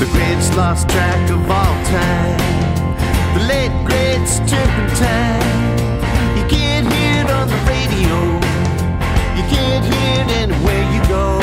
The 0.00 0.06
greats 0.06 0.56
lost 0.56 0.88
track 0.88 1.28
of 1.28 1.42
all 1.50 1.76
time. 1.84 2.38
The 3.36 3.44
late 3.44 3.84
greats 3.84 4.38
turpentine. 4.48 5.44
You 6.38 6.44
can't 6.48 6.90
hear 6.90 7.20
it 7.22 7.30
on 7.30 7.46
the 7.46 7.60
radio. 7.68 8.16
You 9.36 9.44
can't 9.52 9.84
hear 9.84 10.24
it 10.24 10.30
anywhere 10.40 10.84
you 10.94 11.02
go. 11.06 11.38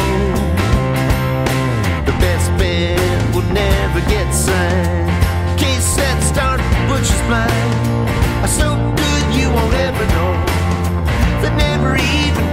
The 2.09 2.17
best 2.17 2.49
band 2.57 3.35
will 3.35 3.45
never 3.53 3.99
get 4.09 4.33
signed. 4.33 5.59
Case 5.59 5.85
set 5.85 6.19
start, 6.23 6.59
Butcher's 6.89 7.21
blind. 7.29 8.09
Are 8.41 8.47
so 8.47 8.73
good 8.73 9.25
you 9.37 9.51
won't 9.53 9.75
ever 9.85 10.05
know. 10.17 10.33
They 11.43 11.53
never 11.55 11.95
even 11.95 12.46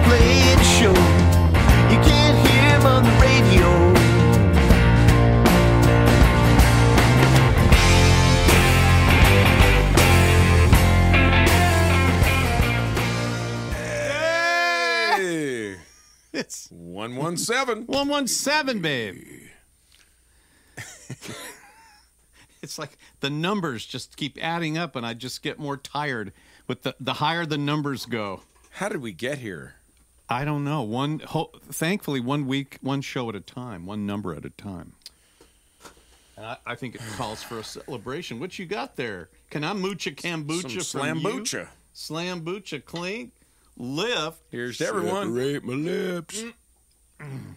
One 16.70 17.36
seven. 17.36 17.86
117, 17.86 18.80
babe. 18.82 19.16
it's 22.62 22.78
like 22.78 22.96
the 23.20 23.30
numbers 23.30 23.84
just 23.86 24.16
keep 24.16 24.38
adding 24.42 24.78
up, 24.78 24.96
and 24.96 25.04
I 25.06 25.14
just 25.14 25.42
get 25.42 25.58
more 25.58 25.76
tired 25.76 26.32
with 26.66 26.82
the, 26.82 26.94
the 26.98 27.14
higher 27.14 27.46
the 27.46 27.58
numbers 27.58 28.06
go. 28.06 28.42
How 28.70 28.88
did 28.88 29.02
we 29.02 29.12
get 29.12 29.38
here? 29.38 29.74
I 30.28 30.44
don't 30.44 30.64
know. 30.64 30.82
One, 30.82 31.18
ho- 31.20 31.50
thankfully, 31.70 32.20
one 32.20 32.46
week, 32.46 32.78
one 32.80 33.02
show 33.02 33.28
at 33.28 33.34
a 33.36 33.40
time, 33.40 33.86
one 33.86 34.06
number 34.06 34.34
at 34.34 34.44
a 34.44 34.50
time. 34.50 34.92
And 36.36 36.46
I, 36.46 36.56
I 36.66 36.74
think 36.74 36.94
it 36.96 37.02
calls 37.16 37.42
for 37.42 37.58
a 37.58 37.64
celebration. 37.64 38.40
What 38.40 38.58
you 38.58 38.66
got 38.66 38.96
there? 38.96 39.28
Can 39.50 39.62
I 39.62 39.72
mooch 39.74 40.06
a 40.06 40.10
kombucha 40.10 40.82
Some 40.82 41.00
from 41.02 41.18
you? 41.18 41.24
slambucha. 41.24 41.68
Slambucha 41.94 42.84
clink, 42.84 43.30
lift. 43.76 44.38
Here's 44.50 44.78
to 44.78 44.86
everyone. 44.86 45.28
Separate 45.34 45.64
my 45.64 45.74
lips. 45.74 46.44
Mm. 47.20 47.54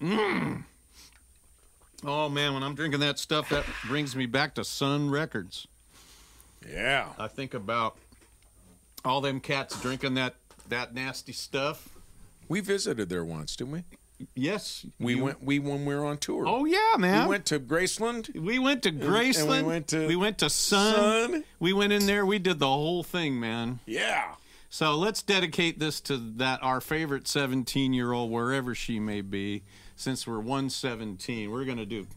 Mm. 0.00 0.64
Oh 2.04 2.28
man, 2.28 2.54
when 2.54 2.62
I'm 2.62 2.74
drinking 2.74 3.00
that 3.00 3.18
stuff, 3.18 3.48
that 3.48 3.64
brings 3.86 4.14
me 4.14 4.26
back 4.26 4.54
to 4.56 4.64
Sun 4.64 5.10
Records. 5.10 5.66
Yeah. 6.70 7.08
I 7.18 7.28
think 7.28 7.54
about 7.54 7.96
all 9.04 9.20
them 9.20 9.40
cats 9.40 9.80
drinking 9.80 10.14
that 10.14 10.34
that 10.68 10.94
nasty 10.94 11.32
stuff. 11.32 11.88
We 12.48 12.60
visited 12.60 13.08
there 13.08 13.24
once, 13.24 13.56
didn't 13.56 13.72
we? 13.72 13.84
Yes, 14.34 14.86
We 15.00 15.14
you- 15.16 15.24
went. 15.24 15.42
We 15.42 15.58
when 15.58 15.84
we 15.84 15.94
were 15.94 16.04
on 16.04 16.18
tour. 16.18 16.44
Oh 16.46 16.64
yeah, 16.66 16.96
man. 16.98 17.24
we 17.24 17.30
went 17.30 17.46
to 17.46 17.58
Graceland. 17.58 18.34
We 18.38 18.58
went 18.58 18.82
to 18.84 18.90
and 18.90 19.00
Graceland. 19.02 19.62
we 19.62 19.68
went 19.68 19.88
to 19.88 20.06
we 20.06 20.16
went 20.16 20.38
to 20.38 20.50
Sun. 20.50 20.94
Sun. 20.94 21.44
We 21.58 21.72
went 21.72 21.92
in 21.92 22.06
there. 22.06 22.24
We 22.24 22.38
did 22.38 22.58
the 22.58 22.66
whole 22.68 23.02
thing, 23.02 23.40
man. 23.40 23.80
Yeah. 23.86 24.34
So 24.74 24.96
let's 24.96 25.22
dedicate 25.22 25.78
this 25.78 26.00
to 26.00 26.16
that 26.38 26.60
our 26.60 26.80
favorite 26.80 27.28
17 27.28 27.92
year 27.92 28.10
old, 28.10 28.32
wherever 28.32 28.74
she 28.74 28.98
may 28.98 29.20
be. 29.20 29.62
Since 29.94 30.26
we're 30.26 30.40
117, 30.40 31.48
we're 31.48 31.64
gonna 31.64 31.86
do. 31.86 32.08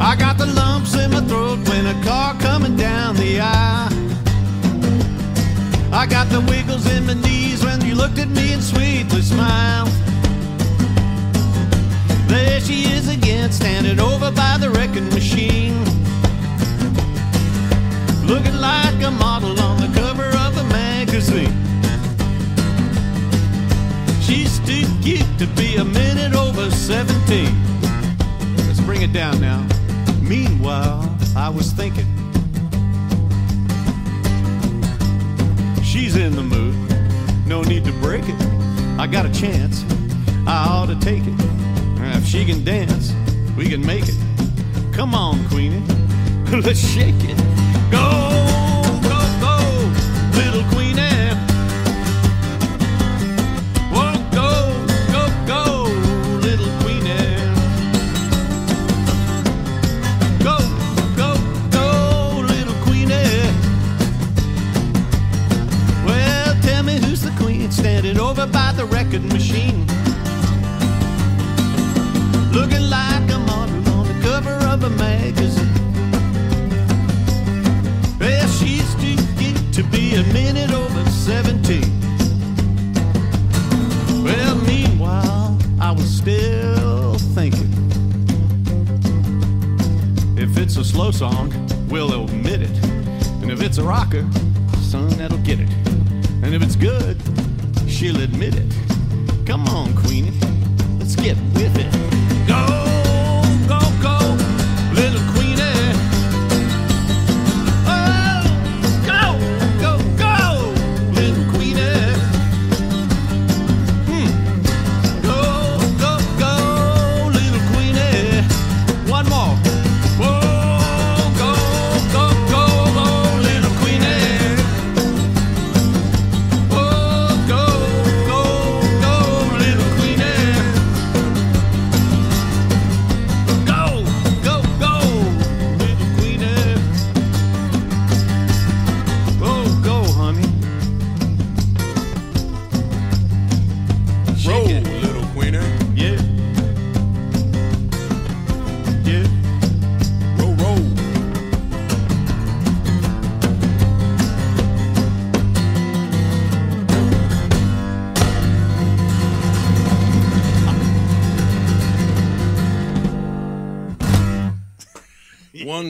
I 0.00 0.16
got 0.18 0.38
the 0.38 0.46
lumps 0.46 0.96
in 0.96 1.12
my 1.12 1.20
throat 1.20 1.60
when 1.68 1.86
a 1.86 2.04
car 2.04 2.34
coming 2.40 2.74
down 2.74 3.14
the 3.14 3.38
aisle. 3.38 3.92
I 5.94 6.06
got 6.06 6.28
the 6.30 6.40
wiggles 6.40 6.84
in 6.90 7.06
my 7.06 7.14
knees 7.14 7.64
when 7.64 7.80
you 7.84 7.94
looked 7.94 8.18
at 8.18 8.26
me 8.26 8.54
and 8.54 8.62
sweetly 8.62 9.22
smiled. 9.22 9.88
There 12.26 12.60
she 12.60 12.90
is 12.90 13.08
again, 13.08 13.52
standing 13.52 14.00
over 14.00 14.32
by 14.32 14.58
the 14.58 14.68
wrecking 14.70 15.08
machine. 15.10 15.99
Looking 18.30 18.58
like 18.60 19.02
a 19.02 19.10
model 19.10 19.58
on 19.60 19.80
the 19.80 19.90
cover 19.92 20.28
of 20.28 20.56
a 20.56 20.62
magazine. 20.68 21.52
She's 24.22 24.60
too 24.60 24.86
cute 25.02 25.26
to 25.40 25.48
be 25.60 25.74
a 25.78 25.84
minute 25.84 26.32
over 26.36 26.70
17. 26.70 27.48
Let's 28.68 28.80
bring 28.82 29.02
it 29.02 29.12
down 29.12 29.40
now. 29.40 29.66
Meanwhile, 30.22 31.12
I 31.34 31.48
was 31.48 31.72
thinking. 31.72 32.06
She's 35.82 36.14
in 36.14 36.36
the 36.36 36.44
mood, 36.44 36.76
no 37.48 37.62
need 37.62 37.84
to 37.84 37.92
break 37.94 38.22
it. 38.28 38.40
I 38.96 39.08
got 39.08 39.26
a 39.26 39.32
chance, 39.32 39.84
I 40.46 40.68
ought 40.68 40.86
to 40.86 40.94
take 41.00 41.24
it. 41.26 41.34
If 42.16 42.24
she 42.26 42.44
can 42.44 42.62
dance, 42.62 43.12
we 43.56 43.68
can 43.68 43.84
make 43.84 44.04
it. 44.06 44.16
Come 44.92 45.16
on, 45.16 45.44
Queenie, 45.48 45.82
let's 46.62 46.78
shake 46.78 47.16
it. 47.18 47.49
Little 50.40 50.62
go, 54.32 54.50
go, 55.12 55.22
go, 55.46 55.64
little. 56.40 56.70
Go, 60.42 60.56
go, 61.16 61.36
go, 61.70 62.40
little. 62.48 62.74
Well, 66.06 66.56
tell 66.62 66.82
me 66.84 66.98
who's 66.98 67.20
the 67.20 67.32
queen 67.38 67.70
standing 67.70 68.18
over 68.18 68.46
by 68.46 68.72
the 68.72 68.86
record 68.86 69.24
machine. 69.24 69.79
A 90.80 90.84
slow 90.84 91.10
song, 91.10 91.52
we'll 91.90 92.10
omit 92.10 92.62
it. 92.62 92.84
And 93.42 93.50
if 93.50 93.60
it's 93.60 93.76
a 93.76 93.82
rocker, 93.82 94.26
son, 94.78 95.10
that'll 95.10 95.36
get 95.38 95.60
it. 95.60 95.68
And 96.42 96.54
if 96.54 96.62
it's 96.62 96.74
good, 96.74 97.18
she'll 97.86 98.18
admit 98.22 98.54
it. 98.54 98.72
Come 99.44 99.68
on, 99.68 99.94
Queenie, 99.94 100.32
let's 100.98 101.16
get 101.16 101.36
with 101.54 101.76
it. 101.76 102.48
Go, 102.48 102.79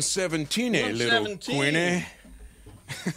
117, 0.01 0.75
eh, 0.75 0.91
little 0.93 1.23
117. 1.25 1.57
Queenie. 1.57 2.07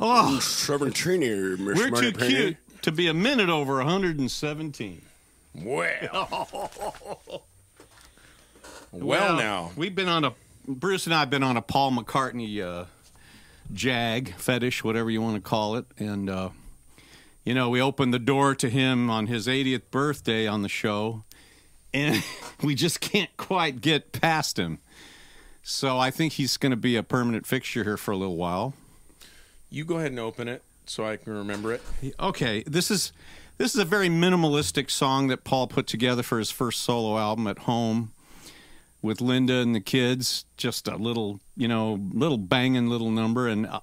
oh, 0.00 0.38
Trevor 0.40 0.90
Trini, 0.90 1.56
Mr. 1.56 1.90
We're 1.90 1.90
too 1.90 2.12
cute 2.12 2.56
to 2.82 2.92
be 2.92 3.08
a 3.08 3.14
minute 3.14 3.48
over 3.48 3.76
117. 3.76 5.02
Well. 5.54 6.48
well, 7.10 7.42
well, 8.92 9.36
now. 9.36 9.72
We've 9.76 9.94
been 9.94 10.08
on 10.08 10.24
a, 10.24 10.34
Bruce 10.66 11.06
and 11.06 11.14
I 11.14 11.20
have 11.20 11.30
been 11.30 11.42
on 11.42 11.56
a 11.56 11.62
Paul 11.62 11.92
McCartney 11.92 12.62
uh, 12.62 12.84
jag, 13.72 14.34
fetish, 14.34 14.84
whatever 14.84 15.10
you 15.10 15.20
want 15.20 15.34
to 15.34 15.42
call 15.42 15.76
it. 15.76 15.86
And, 15.98 16.30
uh, 16.30 16.50
you 17.44 17.54
know, 17.54 17.68
we 17.70 17.82
opened 17.82 18.14
the 18.14 18.18
door 18.18 18.54
to 18.54 18.70
him 18.70 19.10
on 19.10 19.26
his 19.26 19.46
80th 19.46 19.90
birthday 19.90 20.46
on 20.46 20.62
the 20.62 20.68
show, 20.68 21.24
and 21.92 22.22
we 22.62 22.76
just 22.76 23.00
can't 23.00 23.36
quite 23.36 23.80
get 23.80 24.12
past 24.12 24.58
him. 24.58 24.78
So 25.70 25.98
I 25.98 26.10
think 26.10 26.32
he's 26.32 26.56
going 26.56 26.70
to 26.70 26.78
be 26.78 26.96
a 26.96 27.02
permanent 27.02 27.46
fixture 27.46 27.84
here 27.84 27.98
for 27.98 28.12
a 28.12 28.16
little 28.16 28.36
while. 28.36 28.72
You 29.68 29.84
go 29.84 29.98
ahead 29.98 30.12
and 30.12 30.18
open 30.18 30.48
it 30.48 30.62
so 30.86 31.04
I 31.04 31.18
can 31.18 31.34
remember 31.34 31.74
it. 31.74 31.82
Okay, 32.18 32.62
this 32.66 32.90
is 32.90 33.12
this 33.58 33.74
is 33.74 33.80
a 33.80 33.84
very 33.84 34.08
minimalistic 34.08 34.90
song 34.90 35.28
that 35.28 35.44
Paul 35.44 35.66
put 35.66 35.86
together 35.86 36.22
for 36.22 36.38
his 36.38 36.50
first 36.50 36.80
solo 36.80 37.18
album 37.18 37.46
at 37.46 37.58
home 37.60 38.12
with 39.02 39.20
Linda 39.20 39.56
and 39.56 39.74
the 39.74 39.80
kids. 39.80 40.46
Just 40.56 40.88
a 40.88 40.96
little, 40.96 41.38
you 41.54 41.68
know, 41.68 42.00
little 42.14 42.38
banging 42.38 42.86
little 42.86 43.10
number, 43.10 43.46
and 43.46 43.66
uh, 43.66 43.80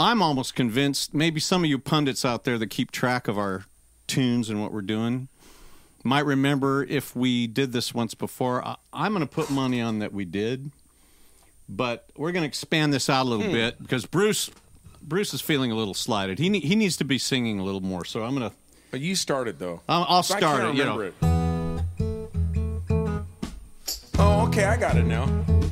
I'm 0.00 0.22
almost 0.22 0.54
convinced. 0.54 1.12
Maybe 1.12 1.38
some 1.38 1.62
of 1.62 1.68
you 1.68 1.78
pundits 1.78 2.24
out 2.24 2.44
there 2.44 2.56
that 2.56 2.68
keep 2.68 2.92
track 2.92 3.28
of 3.28 3.36
our 3.36 3.66
tunes 4.06 4.48
and 4.48 4.62
what 4.62 4.72
we're 4.72 4.80
doing 4.80 5.28
might 6.02 6.24
remember 6.24 6.82
if 6.84 7.14
we 7.14 7.46
did 7.46 7.72
this 7.72 7.92
once 7.92 8.14
before. 8.14 8.64
I, 8.64 8.76
I'm 8.94 9.12
going 9.12 9.20
to 9.20 9.30
put 9.30 9.50
money 9.50 9.82
on 9.82 9.98
that 9.98 10.14
we 10.14 10.24
did, 10.24 10.70
but 11.70 12.10
we're 12.16 12.32
going 12.32 12.42
to 12.42 12.48
expand 12.48 12.92
this 12.92 13.08
out 13.08 13.24
a 13.24 13.28
little 13.28 13.46
hmm. 13.46 13.52
bit 13.52 13.80
because 13.80 14.04
Bruce. 14.06 14.50
Bruce 15.02 15.32
is 15.32 15.40
feeling 15.40 15.72
a 15.72 15.74
little 15.74 15.94
slighted. 15.94 16.38
He 16.38 16.50
ne- 16.50 16.60
he 16.60 16.76
needs 16.76 16.98
to 16.98 17.04
be 17.04 17.16
singing 17.16 17.58
a 17.58 17.64
little 17.64 17.80
more. 17.80 18.04
So 18.04 18.22
I'm 18.22 18.34
gonna 18.34 18.52
But 18.90 19.00
you 19.00 19.16
started 19.16 19.58
though. 19.58 19.80
I'll, 19.88 20.04
I'll 20.06 20.22
So 20.22 20.34
I 20.34 20.38
start 20.38 20.60
can't 20.60 20.74
it. 20.74 20.78
You 20.78 20.84
know, 20.84 21.00
it. 21.00 21.14
Oh, 24.18 24.46
okay, 24.48 24.66
I 24.66 24.76
got 24.76 24.96
it 24.96 25.06
now. 25.06 25.26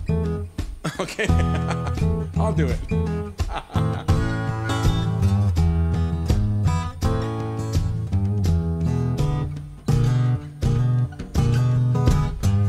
Okay, 0.98 1.26
I'll 2.38 2.54
do 2.54 2.66
it. 2.66 2.78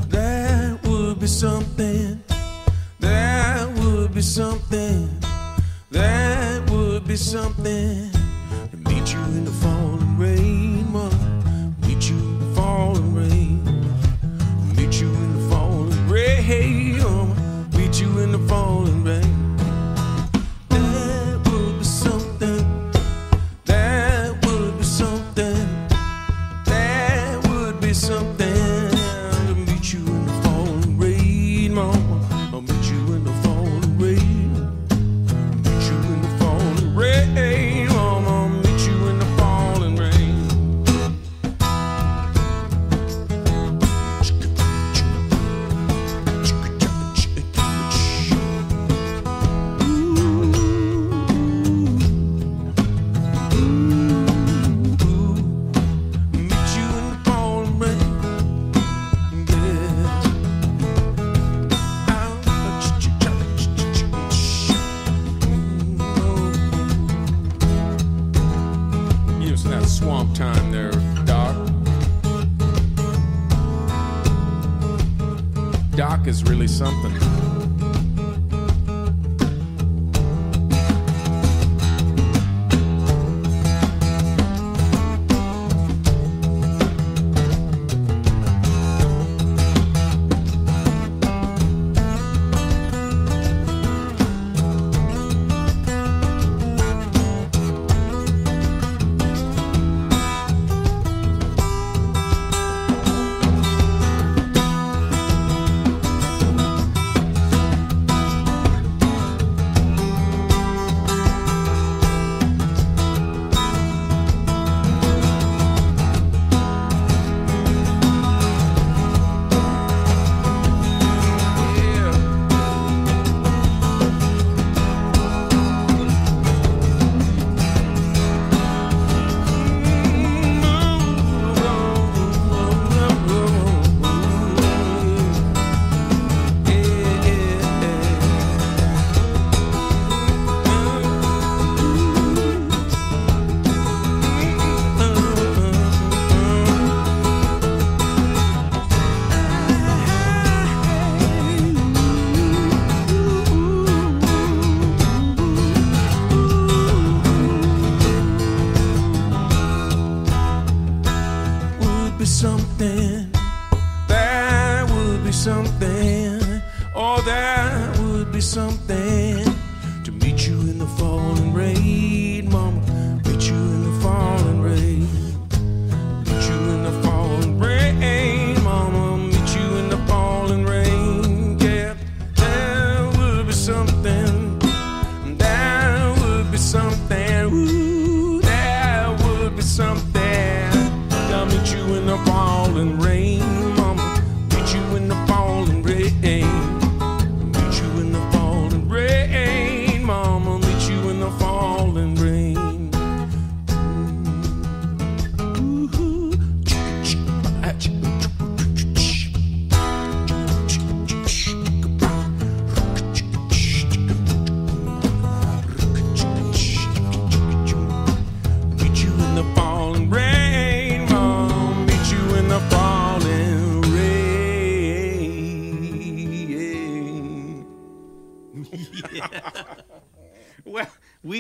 That 0.10 0.80
would 0.84 1.20
be 1.20 1.28
something. 1.28 2.22
Be 4.20 4.24
something. 4.24 5.10
That 5.92 6.70
would 6.70 7.08
be 7.08 7.16
something. 7.16 8.09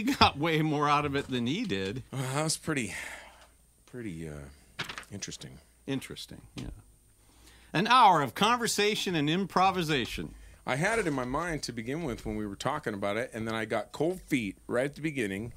We 0.05 0.13
got 0.13 0.37
way 0.37 0.61
more 0.61 0.87
out 0.89 1.05
of 1.05 1.15
it 1.15 1.27
than 1.27 1.45
he 1.47 1.65
did. 1.65 2.03
Uh, 2.13 2.21
that 2.33 2.43
was 2.43 2.55
pretty, 2.57 2.93
pretty 3.85 4.29
uh, 4.29 4.33
interesting. 5.11 5.57
Interesting, 5.87 6.41
yeah. 6.55 6.67
An 7.73 7.87
hour 7.87 8.21
of 8.21 8.33
conversation 8.35 9.13
and 9.15 9.29
improvisation. 9.29 10.33
I 10.65 10.75
had 10.75 10.99
it 10.99 11.07
in 11.07 11.13
my 11.13 11.25
mind 11.25 11.63
to 11.63 11.71
begin 11.73 12.03
with 12.03 12.25
when 12.25 12.35
we 12.35 12.45
were 12.47 12.55
talking 12.55 12.93
about 12.93 13.17
it, 13.17 13.31
and 13.33 13.47
then 13.47 13.55
I 13.55 13.65
got 13.65 13.91
cold 13.91 14.21
feet 14.21 14.57
right 14.67 14.85
at 14.85 14.95
the 14.95 15.01
beginning, 15.01 15.51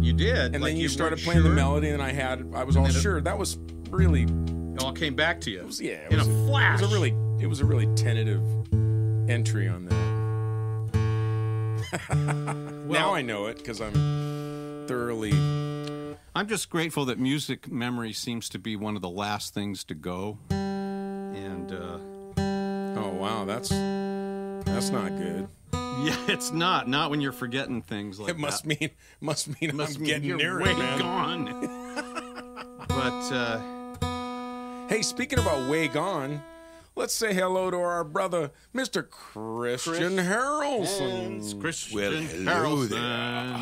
You 0.00 0.12
did, 0.14 0.54
and 0.54 0.64
then 0.64 0.76
you 0.76 0.88
started 0.88 1.18
playing 1.20 1.42
the 1.42 1.50
melody, 1.50 1.90
and 1.90 2.02
I 2.02 2.12
had 2.12 2.50
I 2.54 2.64
was 2.64 2.76
all 2.76 2.84
then 2.84 2.96
it- 2.96 3.00
sure 3.00 3.20
that 3.20 3.38
was 3.38 3.56
really 3.90 4.22
It 4.24 4.82
all 4.82 4.92
came 4.92 5.14
back 5.14 5.40
to 5.42 5.50
you. 5.50 5.68
yeah 5.78 5.92
it 6.06 6.12
in 6.12 6.18
was, 6.18 6.26
a 6.28 6.46
flash. 6.46 6.80
It 6.80 6.82
was 6.82 6.90
a 6.90 6.94
really 6.94 7.14
it 7.42 7.46
was 7.46 7.60
a 7.60 7.64
really 7.64 7.86
tentative 7.96 8.42
entry 9.30 9.68
on 9.68 9.84
that. 9.86 10.00
now 12.90 13.14
I 13.14 13.22
know 13.22 13.46
it 13.46 13.58
because 13.58 13.80
I'm 13.80 14.86
thoroughly. 14.86 15.32
I'm 16.34 16.46
just 16.48 16.70
grateful 16.70 17.04
that 17.06 17.18
music 17.18 17.70
memory 17.70 18.12
seems 18.12 18.48
to 18.50 18.58
be 18.58 18.76
one 18.76 18.96
of 18.96 19.02
the 19.02 19.10
last 19.10 19.52
things 19.54 19.84
to 19.84 19.94
go. 19.94 20.38
And 20.50 21.72
uh, 21.72 21.98
Oh 23.00 23.10
wow, 23.10 23.44
that's 23.44 23.68
that's 23.70 24.90
not 24.90 25.08
good. 25.16 25.48
yeah, 25.72 26.16
it's 26.28 26.52
not 26.52 26.88
not 26.88 27.10
when 27.10 27.20
you're 27.20 27.32
forgetting 27.32 27.82
things 27.82 28.18
like 28.20 28.30
It 28.30 28.38
must 28.38 28.64
that. 28.66 28.80
mean 28.80 28.90
must 29.20 29.60
mean 29.60 29.76
Must 29.76 29.96
I'm 29.96 30.02
mean 30.02 30.08
getting 30.22 30.36
near 30.36 30.60
way 30.60 30.70
it, 30.70 30.78
man. 30.78 30.98
gone. 30.98 32.74
but 32.88 33.32
uh, 33.32 33.60
Hey, 34.88 35.02
speaking 35.02 35.38
about 35.38 35.70
way 35.70 35.86
gone, 35.88 36.42
let's 37.00 37.14
say 37.14 37.32
hello 37.32 37.70
to 37.70 37.78
our 37.78 38.04
brother, 38.04 38.50
Mr. 38.74 39.08
Christian 39.08 40.18
Harrelson. 40.18 41.58
Christian 41.58 41.96
Well, 41.96 42.12
hello 42.12 42.84
there. 42.84 43.56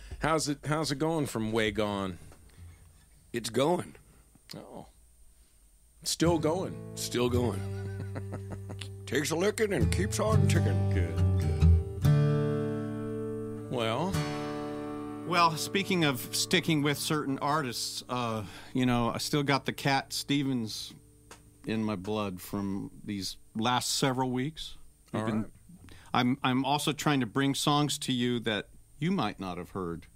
How's 0.20 0.48
it 0.48 0.58
how's 0.64 0.92
it 0.92 1.00
going 1.00 1.26
from 1.26 1.50
way 1.52 1.70
gone? 1.72 2.18
It's 3.32 3.50
going. 3.50 3.96
Oh. 4.56 4.86
Still 6.04 6.38
going. 6.38 6.76
Still 6.94 7.28
going. 7.28 7.60
Takes 9.06 9.32
a 9.32 9.36
licking 9.36 9.72
and 9.74 9.90
keeps 9.92 10.20
on 10.20 10.46
ticking. 10.46 10.90
Good, 10.94 11.16
good. 12.02 13.70
Well, 13.70 14.12
Well, 15.26 15.56
speaking 15.56 16.04
of 16.04 16.20
sticking 16.36 16.82
with 16.82 16.98
certain 16.98 17.38
artists, 17.40 18.04
uh, 18.08 18.44
you 18.72 18.86
know, 18.86 19.10
I 19.10 19.18
still 19.18 19.42
got 19.42 19.64
the 19.64 19.72
Cat 19.72 20.12
Stevens 20.12 20.92
in 21.66 21.82
my 21.82 21.96
blood 21.96 22.40
from 22.40 22.90
these 23.04 23.36
last 23.56 23.96
several 23.96 24.30
weeks. 24.30 24.76
All 25.12 25.24
been- 25.24 25.42
right. 25.42 25.50
I'm 26.12 26.38
I'm 26.44 26.64
also 26.64 26.92
trying 26.92 27.20
to 27.20 27.26
bring 27.26 27.54
songs 27.56 27.98
to 27.98 28.12
you 28.12 28.38
that 28.40 28.68
you 29.00 29.10
might 29.10 29.40
not 29.40 29.58
have 29.58 29.70
heard 29.70 30.06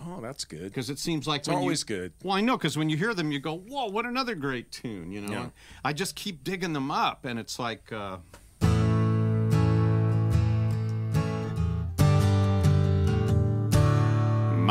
oh, 0.00 0.20
that's 0.22 0.46
good. 0.46 0.62
because 0.64 0.88
it 0.88 0.98
seems 0.98 1.26
like 1.26 1.40
It's 1.40 1.48
always 1.48 1.82
you, 1.82 1.86
good. 1.86 2.12
Well, 2.22 2.34
I 2.34 2.40
know 2.40 2.56
because 2.56 2.78
when 2.78 2.88
you 2.88 2.96
hear 2.96 3.12
them, 3.12 3.30
you 3.32 3.38
go, 3.38 3.58
"Whoa, 3.58 3.88
what 3.88 4.06
another 4.06 4.34
great 4.34 4.70
tune!" 4.72 5.12
You 5.12 5.20
know. 5.20 5.32
Yeah. 5.32 5.46
I 5.84 5.92
just 5.92 6.14
keep 6.14 6.42
digging 6.42 6.72
them 6.72 6.90
up, 6.90 7.24
and 7.26 7.38
it's 7.38 7.58
like. 7.58 7.92
Uh, 7.92 8.18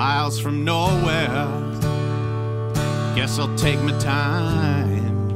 Miles 0.08 0.40
from 0.40 0.66
nowhere. 0.66 1.46
Guess 3.16 3.38
I'll 3.38 3.56
take 3.56 3.80
my 3.82 3.96
time. 4.00 5.36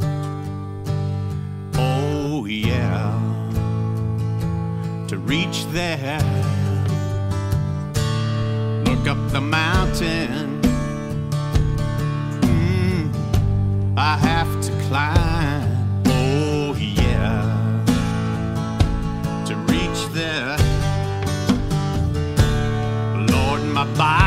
Oh, 1.75 2.45
yeah. 2.48 3.12
To 5.07 5.19
reach 5.19 5.67
there. 5.67 6.19
Look 8.88 9.07
up 9.07 9.22
the 9.31 9.41
mountain. 9.41 10.60
Mm, 12.41 13.13
I 13.95 14.17
have 14.17 14.51
to 14.65 14.72
climb. 14.88 16.01
Oh, 16.07 16.75
yeah. 16.75 17.43
To 19.45 19.55
reach 19.72 20.01
there. 20.19 20.57
Lord, 23.29 23.62
my 23.62 23.86
body 23.95 24.25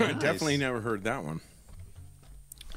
I 0.00 0.12
definitely 0.12 0.56
never 0.56 0.80
heard 0.80 1.04
that 1.04 1.24
one. 1.24 1.40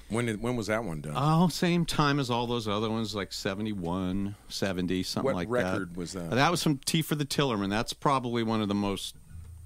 When 0.10 0.26
did 0.26 0.42
when 0.42 0.56
was 0.56 0.68
that 0.68 0.84
one 0.84 1.02
done? 1.02 1.14
Oh, 1.16 1.50
same 1.50 1.86
time 1.86 2.20
as 2.20 2.32
all 2.32 2.48
those 2.48 2.68
other 2.68 2.90
ones, 2.90 3.14
like 3.14 3.32
71, 3.32 4.36
70, 4.48 5.04
something 5.04 5.24
What 5.26 5.36
like 5.36 5.50
record 5.50 5.94
that. 5.94 5.98
was 5.98 6.14
that? 6.14 6.32
That 6.32 6.50
was 6.50 6.64
from 6.64 6.78
Tea 6.80 7.04
for 7.04 7.14
the 7.16 7.26
Tillerman. 7.26 7.70
That's 7.70 7.94
probably 7.94 8.42
one 8.42 8.60
of 8.62 8.68
the 8.70 8.76
most 8.76 9.16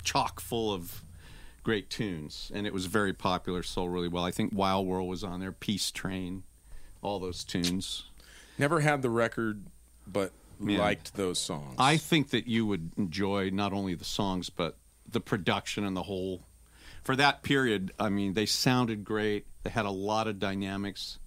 chock 0.04 0.42
full 0.42 0.74
of 0.74 1.02
great 1.64 1.90
tunes, 1.90 2.52
and 2.54 2.68
it 2.68 2.74
was 2.74 2.88
very 2.88 3.14
popular, 3.14 3.64
sold 3.64 3.94
really 3.94 4.10
well. 4.10 4.26
I 4.26 4.32
think 4.32 4.52
Wild 4.54 4.86
World 4.86 5.08
was 5.08 5.24
on 5.24 5.40
there, 5.40 5.54
Peace 5.54 5.92
Train, 5.92 6.44
all 7.02 7.20
those 7.20 7.46
tunes. 7.46 8.04
never 8.58 8.82
had 8.82 9.02
the 9.02 9.10
record, 9.10 9.64
but 10.06 10.32
Yeah. 10.62 10.78
liked 10.80 11.16
those 11.16 11.40
songs. 11.40 11.76
I 11.80 11.96
think 11.96 12.32
that 12.32 12.48
you 12.48 12.66
would 12.66 12.92
enjoy 12.98 13.50
not 13.50 13.72
only 13.72 13.96
the 13.96 14.04
songs, 14.04 14.50
but 14.50 14.78
the 15.10 15.22
production 15.22 15.86
and 15.86 15.96
the 15.96 16.04
whole. 16.04 16.44
For 17.04 17.16
that 17.18 17.44
period, 17.44 17.92
I 18.00 18.10
mean, 18.10 18.34
they 18.34 18.46
sounded 18.46 19.04
great. 19.04 19.46
They 19.64 19.70
had 19.70 19.86
a 19.86 19.92
lot 19.92 20.28
of 20.28 20.40
dynamics, 20.40 21.20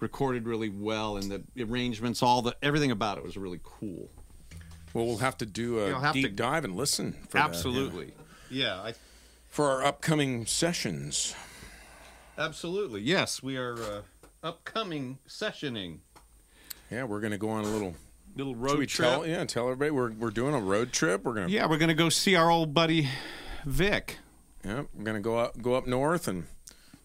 recorded 0.00 0.46
really 0.46 0.68
well, 0.68 1.16
and 1.16 1.30
the 1.30 1.62
arrangements, 1.62 2.22
all 2.22 2.42
the 2.42 2.56
everything 2.62 2.90
about 2.90 3.18
it 3.18 3.24
was 3.24 3.36
really 3.36 3.60
cool. 3.62 4.10
well, 4.94 5.06
we'll 5.06 5.18
have 5.18 5.38
to 5.38 5.46
do 5.46 5.78
a 5.80 5.88
You'll 5.88 6.00
have 6.00 6.14
deep 6.14 6.24
to- 6.26 6.30
dive 6.32 6.64
and 6.64 6.74
listen. 6.76 7.12
For 7.28 7.32
that, 7.32 7.38
yeah. 7.38 7.44
absolutely, 7.44 8.14
yeah, 8.50 8.80
I, 8.82 8.94
for 9.48 9.70
our 9.70 9.84
upcoming 9.84 10.44
sessions. 10.46 11.34
absolutely. 12.38 13.00
Yes, 13.02 13.42
we 13.42 13.56
are 13.56 13.74
uh, 13.80 14.00
upcoming 14.42 15.18
sessioning 15.28 15.98
Yeah, 16.90 17.04
we're 17.04 17.20
gonna 17.20 17.38
go 17.38 17.50
on 17.50 17.64
a 17.64 17.68
little 17.68 17.94
little 18.34 18.54
road 18.56 18.78
we 18.78 18.86
trip. 18.86 19.08
Tell, 19.08 19.26
yeah, 19.26 19.44
tell 19.44 19.64
everybody 19.66 19.90
we're 19.92 20.10
we're 20.12 20.30
doing 20.30 20.54
a 20.54 20.60
road 20.60 20.92
trip. 20.92 21.22
We're 21.22 21.34
gonna 21.34 21.48
Yeah, 21.48 21.66
we're 21.68 21.78
gonna 21.78 21.94
go 21.94 22.08
see 22.08 22.34
our 22.34 22.50
old 22.50 22.74
buddy 22.74 23.08
Vic. 23.66 24.18
Yeah, 24.64 24.82
we're 24.94 25.04
gonna 25.04 25.20
go 25.20 25.38
up 25.38 25.60
go 25.60 25.74
up 25.74 25.86
north 25.86 26.28
and 26.28 26.44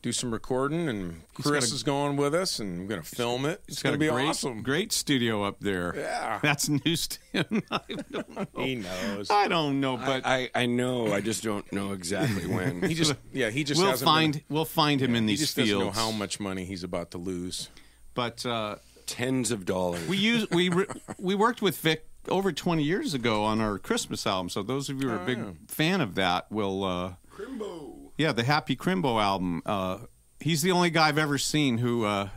do 0.03 0.11
some 0.11 0.31
recording. 0.31 0.87
And 0.87 1.21
Chris 1.33 1.71
a- 1.71 1.75
is 1.75 1.83
going 1.83 2.17
with 2.17 2.35
us, 2.35 2.59
and 2.59 2.81
we're 2.81 2.87
gonna 2.87 3.01
film 3.03 3.45
it. 3.45 3.61
It's, 3.67 3.77
He's 3.77 3.83
gonna 3.83 3.95
a 3.95 3.99
be 3.99 4.07
great, 4.09 4.27
awesome. 4.27 4.61
great 4.61 4.91
studio 4.91 5.43
up 5.43 5.59
there. 5.59 5.93
Yeah. 5.95 6.39
that's 6.41 6.69
news 6.69 7.07
to 7.07 7.19
him. 7.33 7.63
I 7.71 7.79
don't 8.11 8.29
know. 8.57 8.63
He 8.63 8.75
knows. 8.75 9.29
I 9.31 9.47
don't 9.47 9.79
know, 9.79 9.97
but 9.97 10.25
I, 10.25 10.49
I 10.53 10.65
know. 10.67 11.11
I 11.13 11.21
just 11.21 11.43
don't 11.43 11.69
know 11.73 11.93
exactly 11.93 12.45
when. 12.47 12.81
He 12.87 12.93
just 12.93 13.15
yeah 13.33 13.49
he 13.49 13.63
just 13.63 13.81
we'll 13.81 13.89
hasn't 13.91 14.05
find 14.07 14.33
been- 14.33 14.43
we'll 14.49 14.65
find 14.65 15.01
him 15.01 15.15
in 15.15 15.23
he 15.23 15.29
these 15.33 15.39
just 15.41 15.55
fields. 15.55 15.71
doesn't 15.71 15.85
know 15.85 15.91
how 15.91 16.11
much 16.11 16.39
money 16.39 16.65
he's 16.65 16.83
about 16.83 17.11
to 17.11 17.17
lose. 17.17 17.69
But 18.13 18.45
uh, 18.45 18.75
Tens 19.05 19.51
of 19.51 19.65
dollars. 19.65 20.05
we 20.07 20.17
use 20.17 20.49
we 20.51 20.69
re, 20.69 20.85
we 21.17 21.33
worked 21.33 21.61
with 21.61 21.77
Vic 21.79 22.05
over 22.29 22.51
20 22.51 22.83
years 22.83 23.13
ago 23.13 23.43
on 23.45 23.61
our 23.61 23.77
Christmas 23.79 24.27
album. 24.27 24.49
So 24.49 24.61
those 24.63 24.89
of 24.89 25.01
you 25.01 25.07
who 25.09 25.15
are 25.15 25.21
a 25.21 25.25
big 25.25 25.37
yeah. 25.37 25.51
fan 25.67 26.01
of 26.01 26.15
that 26.15 26.51
will. 26.51 26.83
Uh, 26.83 27.13
Yeah, 28.17 28.31
the 28.31 28.43
Happy 28.43 28.75
Crimbo 28.75 29.21
album. 29.21 29.61
Uh, 29.65 29.99
he's 30.39 30.61
the 30.61 30.71
only 30.71 30.89
guy 30.89 31.07
I've 31.07 31.17
ever 31.17 31.37
seen 31.37 31.77
who, 31.77 32.05
uh, 32.05 32.29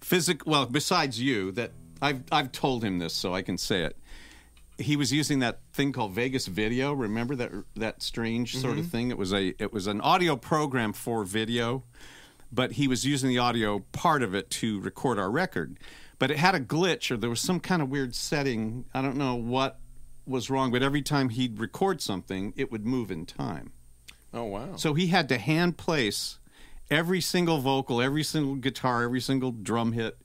physic. 0.00 0.46
Well, 0.46 0.66
besides 0.66 1.20
you, 1.20 1.52
that 1.52 1.72
I've 2.00 2.22
I've 2.30 2.52
told 2.52 2.84
him 2.84 2.98
this, 2.98 3.14
so 3.14 3.34
I 3.34 3.42
can 3.42 3.56
say 3.56 3.82
it. 3.82 3.96
He 4.78 4.96
was 4.96 5.12
using 5.12 5.38
that 5.40 5.60
thing 5.72 5.92
called 5.92 6.12
Vegas 6.12 6.46
Video. 6.46 6.92
Remember 6.92 7.36
that 7.36 7.52
that 7.76 8.02
strange 8.02 8.56
sort 8.56 8.78
of 8.78 8.86
thing? 8.88 9.10
It 9.10 9.18
was 9.18 9.32
a 9.32 9.54
it 9.62 9.72
was 9.72 9.86
an 9.86 10.00
audio 10.00 10.36
program 10.36 10.92
for 10.92 11.24
video, 11.24 11.84
but 12.50 12.72
he 12.72 12.88
was 12.88 13.04
using 13.04 13.28
the 13.28 13.38
audio 13.38 13.80
part 13.92 14.22
of 14.22 14.34
it 14.34 14.50
to 14.50 14.80
record 14.80 15.18
our 15.18 15.30
record. 15.30 15.78
But 16.18 16.30
it 16.30 16.38
had 16.38 16.54
a 16.54 16.60
glitch, 16.60 17.10
or 17.10 17.16
there 17.16 17.30
was 17.30 17.40
some 17.40 17.60
kind 17.60 17.82
of 17.82 17.90
weird 17.90 18.14
setting. 18.14 18.84
I 18.94 19.02
don't 19.02 19.16
know 19.16 19.34
what 19.34 19.78
was 20.26 20.50
wrong, 20.50 20.70
but 20.70 20.82
every 20.82 21.02
time 21.02 21.30
he'd 21.30 21.58
record 21.58 22.00
something, 22.00 22.52
it 22.56 22.70
would 22.72 22.86
move 22.86 23.10
in 23.10 23.26
time. 23.26 23.72
Oh 24.34 24.44
wow! 24.44 24.76
So 24.76 24.94
he 24.94 25.08
had 25.08 25.28
to 25.30 25.38
hand 25.38 25.76
place 25.76 26.38
every 26.90 27.20
single 27.20 27.58
vocal, 27.58 28.00
every 28.00 28.22
single 28.24 28.54
guitar, 28.56 29.02
every 29.02 29.20
single 29.20 29.50
drum 29.52 29.92
hit. 29.92 30.16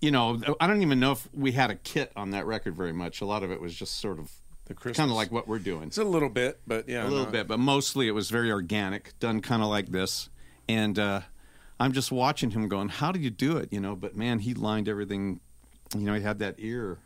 You 0.00 0.10
know, 0.10 0.40
I 0.60 0.66
don't 0.66 0.82
even 0.82 0.98
know 1.00 1.12
if 1.12 1.28
we 1.34 1.52
had 1.52 1.70
a 1.70 1.74
kit 1.74 2.10
on 2.16 2.30
that 2.30 2.46
record 2.46 2.74
very 2.76 2.92
much. 2.92 3.20
A 3.20 3.26
lot 3.26 3.42
of 3.42 3.50
it 3.50 3.60
was 3.60 3.74
just 3.74 4.00
sort 4.00 4.18
of 4.18 4.30
The 4.66 4.74
Christmas- 4.74 4.96
kind 4.96 5.10
of 5.10 5.16
like 5.16 5.30
what 5.30 5.46
we're 5.46 5.58
doing. 5.58 5.84
it's 5.88 5.98
a 5.98 6.04
little 6.04 6.30
bit, 6.30 6.60
but 6.66 6.88
yeah, 6.88 7.02
A 7.02 7.08
little 7.08 7.26
no. 7.26 7.30
bit, 7.30 7.46
but 7.48 7.58
mostly 7.58 8.08
it 8.08 8.12
was 8.12 8.30
very 8.30 8.50
organic, 8.50 9.18
done 9.18 9.40
kind 9.42 9.62
of 9.62 9.68
like 9.68 9.88
this. 9.88 10.30
And 10.68 10.98
uh, 10.98 11.20
I'm 11.78 11.92
just 11.92 12.10
watching 12.10 12.50
him 12.52 12.66
going, 12.68 12.88
"How 12.88 13.12
do 13.12 13.20
you 13.20 13.28
do 13.30 13.56
it?" 13.58 13.72
You 13.72 13.80
know, 13.80 13.94
but 13.94 14.16
man, 14.16 14.38
he 14.38 14.54
lined 14.54 14.88
everything. 14.88 15.40
You 15.94 16.02
know, 16.06 16.14
he 16.14 16.22
had 16.22 16.38
that 16.38 16.54
ear. 16.58 16.98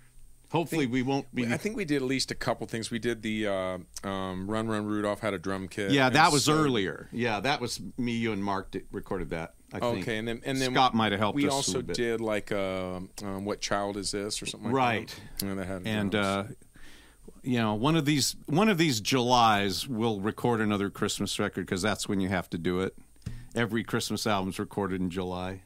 Hopefully, 0.51 0.87
we 0.87 1.03
won't 1.03 1.33
be. 1.35 1.47
I 1.47 1.59
think 1.59 1.77
we 1.77 1.85
did 1.85 1.97
at 1.97 2.03
least 2.09 2.31
a 2.31 2.35
couple 2.35 2.67
things. 2.67 2.91
We 2.91 2.99
did 2.99 3.21
the 3.23 3.47
uh, 3.47 3.79
um, 4.09 4.51
Run 4.51 4.67
Run 4.67 4.87
Rudolph 4.87 5.21
had 5.21 5.35
a 5.35 5.39
drum 5.39 5.69
kit. 5.69 5.91
yeah, 5.91 6.09
that 6.09 6.33
was 6.33 6.45
so- 6.45 6.55
earlier. 6.55 7.09
Yeah, 7.13 7.41
that 7.41 7.61
was 7.61 7.81
me, 7.99 8.13
you, 8.13 8.33
and 8.33 8.43
Mark 8.43 8.71
did, 8.71 8.85
recorded 8.91 9.31
that. 9.31 9.55
I 9.73 9.81
think. 9.81 9.99
Okay, 10.05 10.17
and 10.17 10.27
then 10.27 10.41
and 10.47 10.59
then 10.59 10.73
Scott 10.73 10.95
might 10.95 11.13
have 11.13 11.21
helped 11.21 11.37
We 11.37 11.49
also 11.49 11.83
did 11.83 12.23
like 12.23 12.51
uh, 12.51 13.01
um, 13.23 13.45
what 13.45 13.61
child 13.61 13.99
is 13.99 14.11
this 14.13 14.41
or 14.41 14.47
something 14.47 14.71
like 14.71 14.75
Right. 14.75 15.21
that. 15.41 15.47
Yeah, 15.47 15.55
that 15.55 15.67
had 15.67 15.83
and 15.87 16.15
uh, 16.15 16.45
you 17.43 17.59
know 17.59 17.75
one 17.75 17.95
of 17.95 18.07
these 18.07 18.35
one 18.47 18.71
of 18.71 18.79
these 18.79 19.01
Julys 19.03 19.87
we'll 19.87 20.21
record 20.21 20.63
another 20.63 20.89
Christmas 20.89 21.39
record 21.39 21.67
because 21.67 21.83
that's 21.83 22.09
when 22.09 22.21
you 22.21 22.29
have 22.31 22.49
to 22.51 22.57
do 22.59 22.81
it. 22.81 22.95
Every 23.55 23.85
Christmas 23.85 24.27
album's 24.27 24.59
recorded 24.59 25.03
in 25.03 25.11
July, 25.11 25.63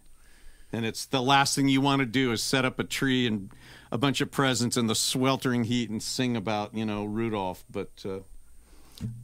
and 0.72 0.84
it's 0.84 1.06
the 1.06 1.22
last 1.22 1.54
thing 1.54 1.68
you 1.68 1.80
want 1.80 2.00
to 2.00 2.06
do 2.06 2.32
is 2.32 2.42
set 2.42 2.64
up 2.64 2.80
a 2.80 2.84
tree 2.84 3.26
and 3.28 3.50
a 3.92 3.98
bunch 3.98 4.20
of 4.20 4.32
presents 4.32 4.76
in 4.76 4.88
the 4.88 4.96
sweltering 4.96 5.64
heat 5.64 5.90
and 5.90 6.02
sing 6.02 6.36
about 6.36 6.74
you 6.74 6.84
know 6.84 7.04
Rudolph. 7.04 7.64
But 7.70 7.90
uh, 8.04 8.20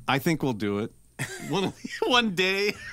I 0.06 0.20
think 0.20 0.44
we'll 0.44 0.52
do 0.52 0.78
it 0.78 0.92
one 1.48 1.72
one 2.06 2.36
day. 2.36 2.74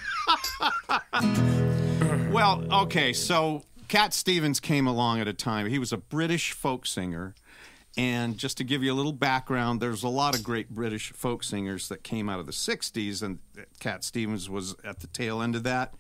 Well, 2.36 2.66
okay, 2.84 3.14
so 3.14 3.64
Cat 3.88 4.14
Stevens 4.14 4.60
came 4.60 4.88
along 4.88 5.22
at 5.22 5.28
a 5.30 5.32
time. 5.32 5.68
He 5.68 5.80
was 5.80 5.94
a 5.94 5.98
British 5.98 6.52
folk 6.52 6.86
singer. 6.86 7.34
And 7.98 8.38
just 8.38 8.58
to 8.58 8.66
give 8.66 8.84
you 8.84 8.92
a 8.92 8.94
little 8.94 9.14
background, 9.14 9.80
there's 9.80 10.04
a 10.04 10.10
lot 10.10 10.36
of 10.36 10.44
great 10.44 10.70
British 10.70 11.14
folk 11.14 11.46
singers 11.46 11.88
that 11.88 12.04
came 12.04 12.28
out 12.28 12.42
of 12.42 12.46
the 12.46 12.52
60s, 12.52 13.24
and 13.24 13.40
Cat 13.80 14.04
Stevens 14.04 14.50
was 14.50 14.76
at 14.84 15.00
the 15.00 15.08
tail 15.08 15.42
end 15.42 15.56
of 15.56 15.64
that. 15.64 15.94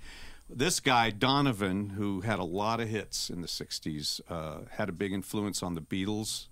This 0.49 0.79
guy, 0.79 1.09
Donovan, 1.09 1.91
who 1.91 2.21
had 2.21 2.37
a 2.39 2.43
lot 2.43 2.79
of 2.79 2.87
hits 2.87 3.29
in 3.29 3.41
the 3.41 3.47
60s, 3.47 4.21
uh, 4.29 4.65
had 4.71 4.89
a 4.89 4.91
big 4.91 5.11
influence 5.11 5.63
on 5.63 5.73
the 5.73 5.81
Beatles. 5.81 6.47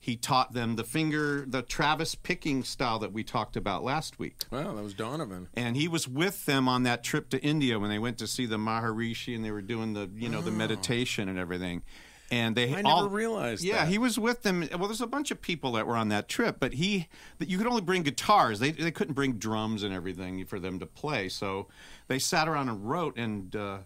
He 0.00 0.16
taught 0.16 0.52
them 0.52 0.76
the 0.76 0.84
finger, 0.84 1.44
the 1.46 1.62
Travis 1.62 2.14
picking 2.14 2.62
style 2.62 2.98
that 3.00 3.12
we 3.12 3.24
talked 3.24 3.56
about 3.56 3.82
last 3.82 4.18
week 4.18 4.44
wow, 4.52 4.72
that 4.74 4.82
was 4.82 4.94
Donovan. 4.94 5.48
and 5.54 5.76
he 5.76 5.88
was 5.88 6.06
with 6.06 6.46
them 6.46 6.68
on 6.68 6.84
that 6.84 7.02
trip 7.02 7.28
to 7.30 7.42
India 7.42 7.78
when 7.78 7.90
they 7.90 7.98
went 7.98 8.16
to 8.18 8.26
see 8.26 8.46
the 8.46 8.56
Maharishi 8.56 9.34
and 9.34 9.44
they 9.44 9.50
were 9.50 9.62
doing 9.62 9.94
the 9.94 10.08
you 10.14 10.28
know 10.28 10.40
the 10.40 10.52
meditation 10.52 11.28
and 11.28 11.38
everything. 11.38 11.82
And 12.30 12.56
they. 12.56 12.74
I 12.74 12.82
never 12.82 13.06
realized 13.08 13.62
Yeah, 13.62 13.84
that. 13.84 13.88
he 13.88 13.98
was 13.98 14.18
with 14.18 14.42
them. 14.42 14.68
Well, 14.72 14.88
there's 14.88 15.00
a 15.00 15.06
bunch 15.06 15.30
of 15.30 15.40
people 15.40 15.72
that 15.72 15.86
were 15.86 15.96
on 15.96 16.08
that 16.08 16.28
trip, 16.28 16.56
but 16.58 16.72
he 16.74 17.06
that 17.38 17.48
you 17.48 17.56
could 17.56 17.68
only 17.68 17.82
bring 17.82 18.02
guitars. 18.02 18.58
They 18.58 18.72
they 18.72 18.90
couldn't 18.90 19.14
bring 19.14 19.34
drums 19.34 19.82
and 19.84 19.94
everything 19.94 20.44
for 20.44 20.58
them 20.58 20.80
to 20.80 20.86
play. 20.86 21.28
So 21.28 21.68
they 22.08 22.18
sat 22.18 22.48
around 22.48 22.68
and 22.68 22.88
wrote. 22.88 23.16
And 23.16 23.54
uh, 23.54 23.78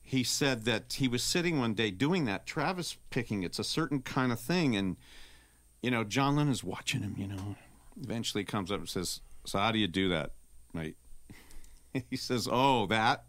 he 0.00 0.22
said 0.22 0.64
that 0.66 0.92
he 0.94 1.08
was 1.08 1.22
sitting 1.24 1.58
one 1.58 1.74
day 1.74 1.90
doing 1.90 2.24
that 2.26 2.46
Travis 2.46 2.96
picking. 3.10 3.42
It's 3.42 3.58
a 3.58 3.64
certain 3.64 4.00
kind 4.00 4.30
of 4.30 4.38
thing, 4.38 4.76
and 4.76 4.96
you 5.82 5.90
know 5.90 6.04
John 6.04 6.36
Lennon 6.36 6.52
is 6.52 6.62
watching 6.62 7.02
him. 7.02 7.16
You 7.18 7.26
know, 7.26 7.56
eventually 8.00 8.44
comes 8.44 8.70
up 8.70 8.78
and 8.78 8.88
says, 8.88 9.22
"So 9.44 9.58
how 9.58 9.72
do 9.72 9.78
you 9.80 9.88
do 9.88 10.08
that, 10.10 10.30
mate?" 10.72 10.96
he 12.10 12.16
says, 12.16 12.48
"Oh, 12.50 12.86
that." 12.86 13.24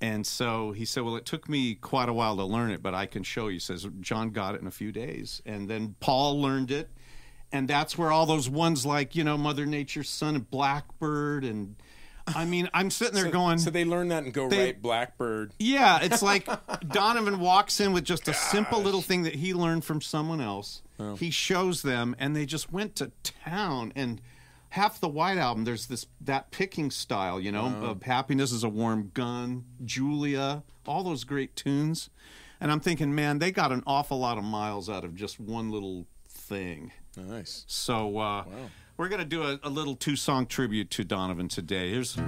And 0.00 0.26
so 0.26 0.72
he 0.72 0.84
said, 0.86 1.02
"Well, 1.04 1.16
it 1.16 1.26
took 1.26 1.48
me 1.48 1.74
quite 1.74 2.08
a 2.08 2.12
while 2.12 2.36
to 2.36 2.44
learn 2.44 2.70
it, 2.70 2.82
but 2.82 2.94
I 2.94 3.06
can 3.06 3.22
show 3.22 3.46
you." 3.48 3.54
He 3.54 3.58
says 3.58 3.86
John 4.00 4.30
got 4.30 4.54
it 4.54 4.60
in 4.62 4.66
a 4.66 4.70
few 4.70 4.92
days, 4.92 5.42
and 5.44 5.68
then 5.68 5.94
Paul 6.00 6.40
learned 6.40 6.70
it, 6.70 6.88
and 7.52 7.68
that's 7.68 7.98
where 7.98 8.10
all 8.10 8.24
those 8.26 8.48
ones 8.48 8.86
like 8.86 9.14
you 9.14 9.24
know 9.24 9.36
Mother 9.36 9.66
Nature's 9.66 10.08
Son 10.08 10.36
and 10.36 10.50
Blackbird, 10.50 11.44
and 11.44 11.76
I 12.26 12.44
mean, 12.46 12.70
I'm 12.72 12.90
sitting 12.90 13.14
there 13.14 13.30
going, 13.30 13.58
So 13.58 13.70
they 13.70 13.84
learn 13.84 14.08
that 14.08 14.22
and 14.24 14.32
go 14.32 14.48
They- 14.48 14.66
right 14.66 14.80
Blackbird. 14.82 15.52
yeah, 15.58 15.98
it's 16.00 16.22
like 16.22 16.48
Donovan 16.88 17.38
walks 17.40 17.80
in 17.80 17.92
with 17.92 18.04
just 18.04 18.26
a 18.28 18.32
simple 18.34 18.80
little 18.80 19.02
thing 19.02 19.24
that 19.24 19.34
he 19.34 19.52
learned 19.52 19.84
from 19.84 20.00
someone 20.00 20.40
else. 20.40 20.82
Oh. 20.98 21.16
He 21.16 21.30
shows 21.30 21.82
them, 21.82 22.14
and 22.18 22.34
they 22.36 22.46
just 22.46 22.72
went 22.72 22.94
to 22.96 23.10
town. 23.24 23.92
And 23.96 24.20
half 24.70 25.00
the 25.00 25.08
White 25.08 25.38
Album, 25.38 25.64
there's 25.64 25.86
this 25.86 26.06
that 26.20 26.50
picking 26.50 26.90
style, 26.90 27.38
you 27.40 27.52
know, 27.52 27.66
of 27.82 28.02
"Happiness 28.02 28.52
is 28.52 28.64
a 28.64 28.68
Warm 28.68 29.10
Gun," 29.14 29.64
Julia, 29.84 30.62
all 30.86 31.04
those 31.04 31.24
great 31.24 31.54
tunes. 31.54 32.10
And 32.60 32.70
I'm 32.70 32.80
thinking, 32.80 33.14
man, 33.14 33.38
they 33.38 33.50
got 33.52 33.72
an 33.72 33.82
awful 33.86 34.18
lot 34.18 34.36
of 34.36 34.44
miles 34.44 34.90
out 34.90 35.04
of 35.04 35.14
just 35.14 35.40
one 35.40 35.70
little 35.70 36.06
thing. 36.28 36.92
Nice. 37.16 37.64
So 37.66 38.18
uh, 38.18 38.44
We're 38.96 39.08
gonna 39.08 39.24
do 39.24 39.42
a, 39.42 39.58
a 39.62 39.70
little 39.70 39.96
two 39.96 40.16
song 40.16 40.46
tribute 40.46 40.90
to 40.90 41.04
Donovan 41.04 41.48
today. 41.48 41.90
Here's. 41.90 42.18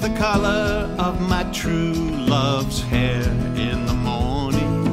The 0.00 0.08
color 0.16 0.88
of 0.98 1.20
my 1.20 1.42
true 1.52 1.92
love's 1.92 2.80
hair 2.80 3.22
in 3.54 3.84
the 3.84 3.92
morning 3.92 4.84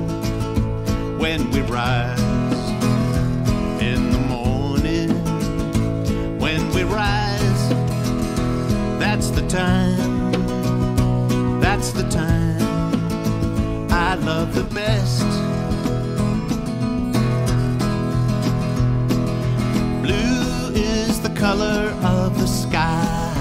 when 1.17 1.49
we 1.51 1.61
rise. 1.61 2.19
In 3.81 4.11
the 4.11 4.19
morning 4.27 5.09
when 6.39 6.69
we 6.73 6.83
rise, 6.83 7.69
that's 8.99 9.29
the 9.29 9.47
time, 9.47 10.31
that's 11.61 11.91
the 11.91 12.09
time 12.09 12.61
I 13.89 14.15
love 14.15 14.53
the 14.53 14.65
best. 14.75 15.23
Blue 20.01 20.73
is 20.75 21.21
the 21.21 21.33
color 21.33 21.95
of 22.03 22.37
the 22.37 22.47
sky 22.47 23.36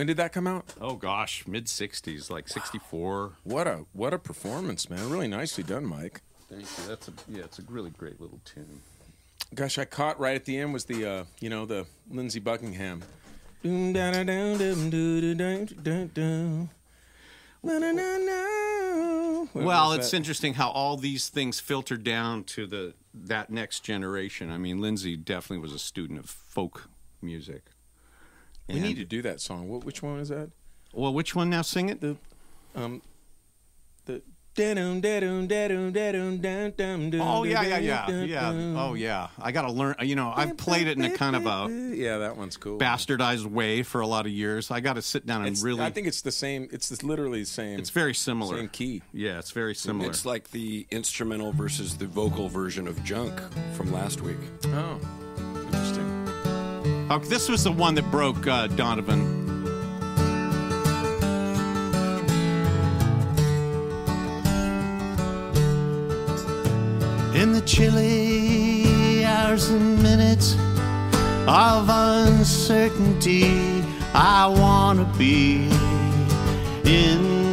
When 0.00 0.06
did 0.06 0.16
that 0.16 0.32
come 0.32 0.46
out? 0.46 0.72
Oh 0.80 0.94
gosh, 0.94 1.46
mid 1.46 1.66
'60s, 1.66 2.30
like 2.30 2.48
'64. 2.48 3.32
What 3.44 3.66
a 3.66 3.84
what 3.92 4.14
a 4.14 4.18
performance, 4.18 4.88
man! 4.88 5.10
Really 5.10 5.28
nicely 5.28 5.62
done, 5.62 5.84
Mike. 5.84 6.22
Thank 6.48 6.62
you. 6.62 6.84
That's 6.88 7.08
a 7.08 7.12
yeah, 7.28 7.42
it's 7.42 7.58
a 7.58 7.62
really 7.68 7.90
great 7.90 8.18
little 8.18 8.40
tune. 8.46 8.80
Gosh, 9.54 9.76
I 9.76 9.84
caught 9.84 10.18
right 10.18 10.34
at 10.34 10.46
the 10.46 10.56
end 10.56 10.72
was 10.72 10.86
the 10.86 11.04
uh, 11.04 11.24
you 11.38 11.50
know 11.50 11.66
the 11.66 11.84
Lindsey 12.10 12.40
Buckingham. 12.40 13.02
Well, 19.52 19.92
it's 19.92 20.14
interesting 20.14 20.54
how 20.54 20.70
all 20.70 20.96
these 20.96 21.28
things 21.28 21.60
filter 21.60 21.98
down 21.98 22.44
to 22.44 22.66
the 22.66 22.94
that 23.12 23.50
next 23.50 23.80
generation. 23.80 24.50
I 24.50 24.56
mean, 24.56 24.80
Lindsey 24.80 25.18
definitely 25.18 25.60
was 25.60 25.74
a 25.74 25.78
student 25.78 26.18
of 26.18 26.30
folk 26.30 26.88
music. 27.20 27.64
We 28.72 28.78
And- 28.78 28.88
need 28.88 28.96
to 28.96 29.04
do 29.04 29.22
that 29.22 29.40
song. 29.40 29.68
What, 29.68 29.84
which 29.84 30.02
one 30.02 30.18
is 30.20 30.28
that? 30.28 30.50
Well, 30.92 31.12
which 31.12 31.34
one 31.34 31.50
now? 31.50 31.62
Sing 31.62 31.88
it. 31.88 32.00
The 32.00 32.16
um 32.74 33.02
the 34.06 34.22
Oh 34.56 34.64
yeah, 37.44 37.62
yeah, 37.62 37.76
dum, 37.76 37.84
yeah, 37.84 38.06
dum, 38.06 38.24
yeah. 38.26 38.40
dum. 38.40 38.76
Oh 38.76 38.94
yeah. 38.94 39.28
I 39.40 39.52
got 39.52 39.62
to 39.62 39.72
learn. 39.72 39.94
You 40.02 40.16
know, 40.16 40.32
I've 40.34 40.56
played 40.56 40.88
it 40.88 40.98
in 40.98 41.04
a 41.04 41.16
kind 41.16 41.36
of 41.36 41.46
a 41.46 41.72
yeah, 41.94 42.18
that 42.18 42.36
one's 42.36 42.56
cool. 42.56 42.78
bastardized 42.78 43.46
way 43.46 43.82
for 43.82 44.00
a 44.00 44.06
lot 44.06 44.26
of 44.26 44.32
years. 44.32 44.70
I 44.70 44.80
got 44.80 44.94
to 44.94 45.02
sit 45.02 45.24
down 45.26 45.42
and 45.42 45.52
It's, 45.52 45.62
really. 45.62 45.82
I 45.82 45.90
think 45.90 46.06
it's 46.08 46.22
the 46.22 46.32
same. 46.32 46.68
It's 46.72 46.88
the, 46.88 47.06
literally 47.06 47.40
the 47.40 47.46
same. 47.46 47.78
it's 47.78 47.90
very 47.90 48.14
similar. 48.14 48.56
same 48.56 48.68
key. 48.68 49.02
Yeah, 49.12 49.38
it's 49.38 49.52
very 49.52 49.74
similar. 49.74 50.10
It's 50.10 50.26
like 50.26 50.50
the 50.50 50.86
instrumental 50.90 51.52
versus 51.52 51.96
the 51.96 52.06
vocal 52.06 52.48
version 52.48 52.86
of 52.88 53.02
Junk 53.04 53.40
from 53.74 53.92
last 53.92 54.20
week. 54.20 54.38
Oh, 54.66 54.94
interesting. 54.94 55.19
This 57.18 57.48
was 57.48 57.64
the 57.64 57.72
one 57.72 57.96
that 57.96 58.08
broke 58.12 58.46
uh, 58.46 58.68
Donovan. 58.68 59.20
In 67.34 67.52
the 67.52 67.62
chilly 67.66 69.24
hours 69.24 69.70
and 69.70 70.00
minutes 70.00 70.54
of 71.48 71.88
uncertainty, 71.88 73.82
I 74.14 74.46
want 74.46 75.00
to 75.00 75.18
be 75.18 75.68
in 76.84 77.49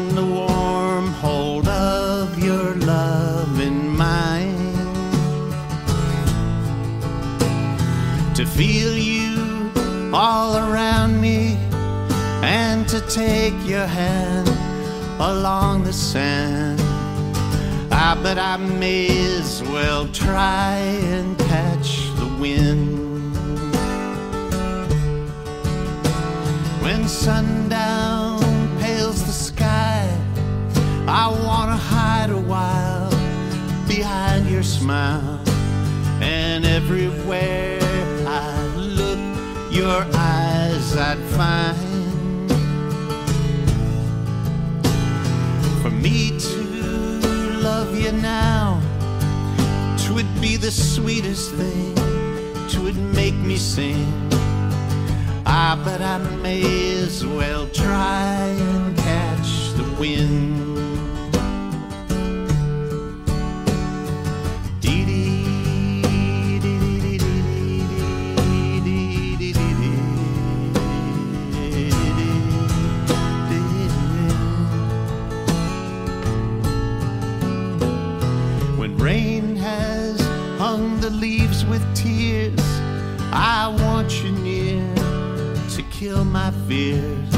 take 13.09 13.53
your 13.65 13.87
hand 13.87 14.49
along 15.19 15.83
the 15.83 15.93
sand. 15.93 16.79
Ah, 17.91 18.19
but 18.21 18.37
I 18.37 18.57
may 18.57 19.07
as 19.37 19.63
well 19.63 20.07
try 20.09 20.75
and 20.75 21.37
catch 21.39 22.13
the 22.15 22.27
wind. 22.39 23.33
When 26.81 27.07
sundown 27.07 28.39
pales 28.79 29.23
the 29.25 29.31
sky, 29.31 30.05
I 31.07 31.27
wanna 31.45 31.77
hide 31.77 32.29
a 32.29 32.37
while 32.37 33.09
behind 33.87 34.49
your 34.49 34.63
smile. 34.63 35.39
And 36.19 36.65
everywhere 36.65 37.79
I 38.27 38.65
look, 38.75 39.19
your 39.71 40.05
eyes 40.13 40.97
I'd 40.97 41.19
find. 41.35 41.86
The 50.67 50.73
sweetest 50.73 51.53
thing, 51.53 51.95
twould 52.67 52.97
make 53.15 53.33
me 53.35 53.55
sing. 53.55 54.05
Ah, 55.45 55.81
but 55.85 56.01
I 56.01 56.17
may 56.41 56.61
as 57.03 57.25
well 57.25 57.67
try 57.67 58.47
and 58.47 58.97
catch 58.97 59.71
the 59.77 59.95
wind. 59.97 60.66
With 81.69 81.83
tears, 81.95 82.59
I 83.31 83.67
want 83.79 84.23
you 84.23 84.31
near 84.31 84.95
to 85.75 85.83
kill 85.91 86.23
my 86.23 86.51
fears, 86.67 87.31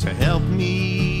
to 0.00 0.14
help 0.14 0.42
me 0.42 1.15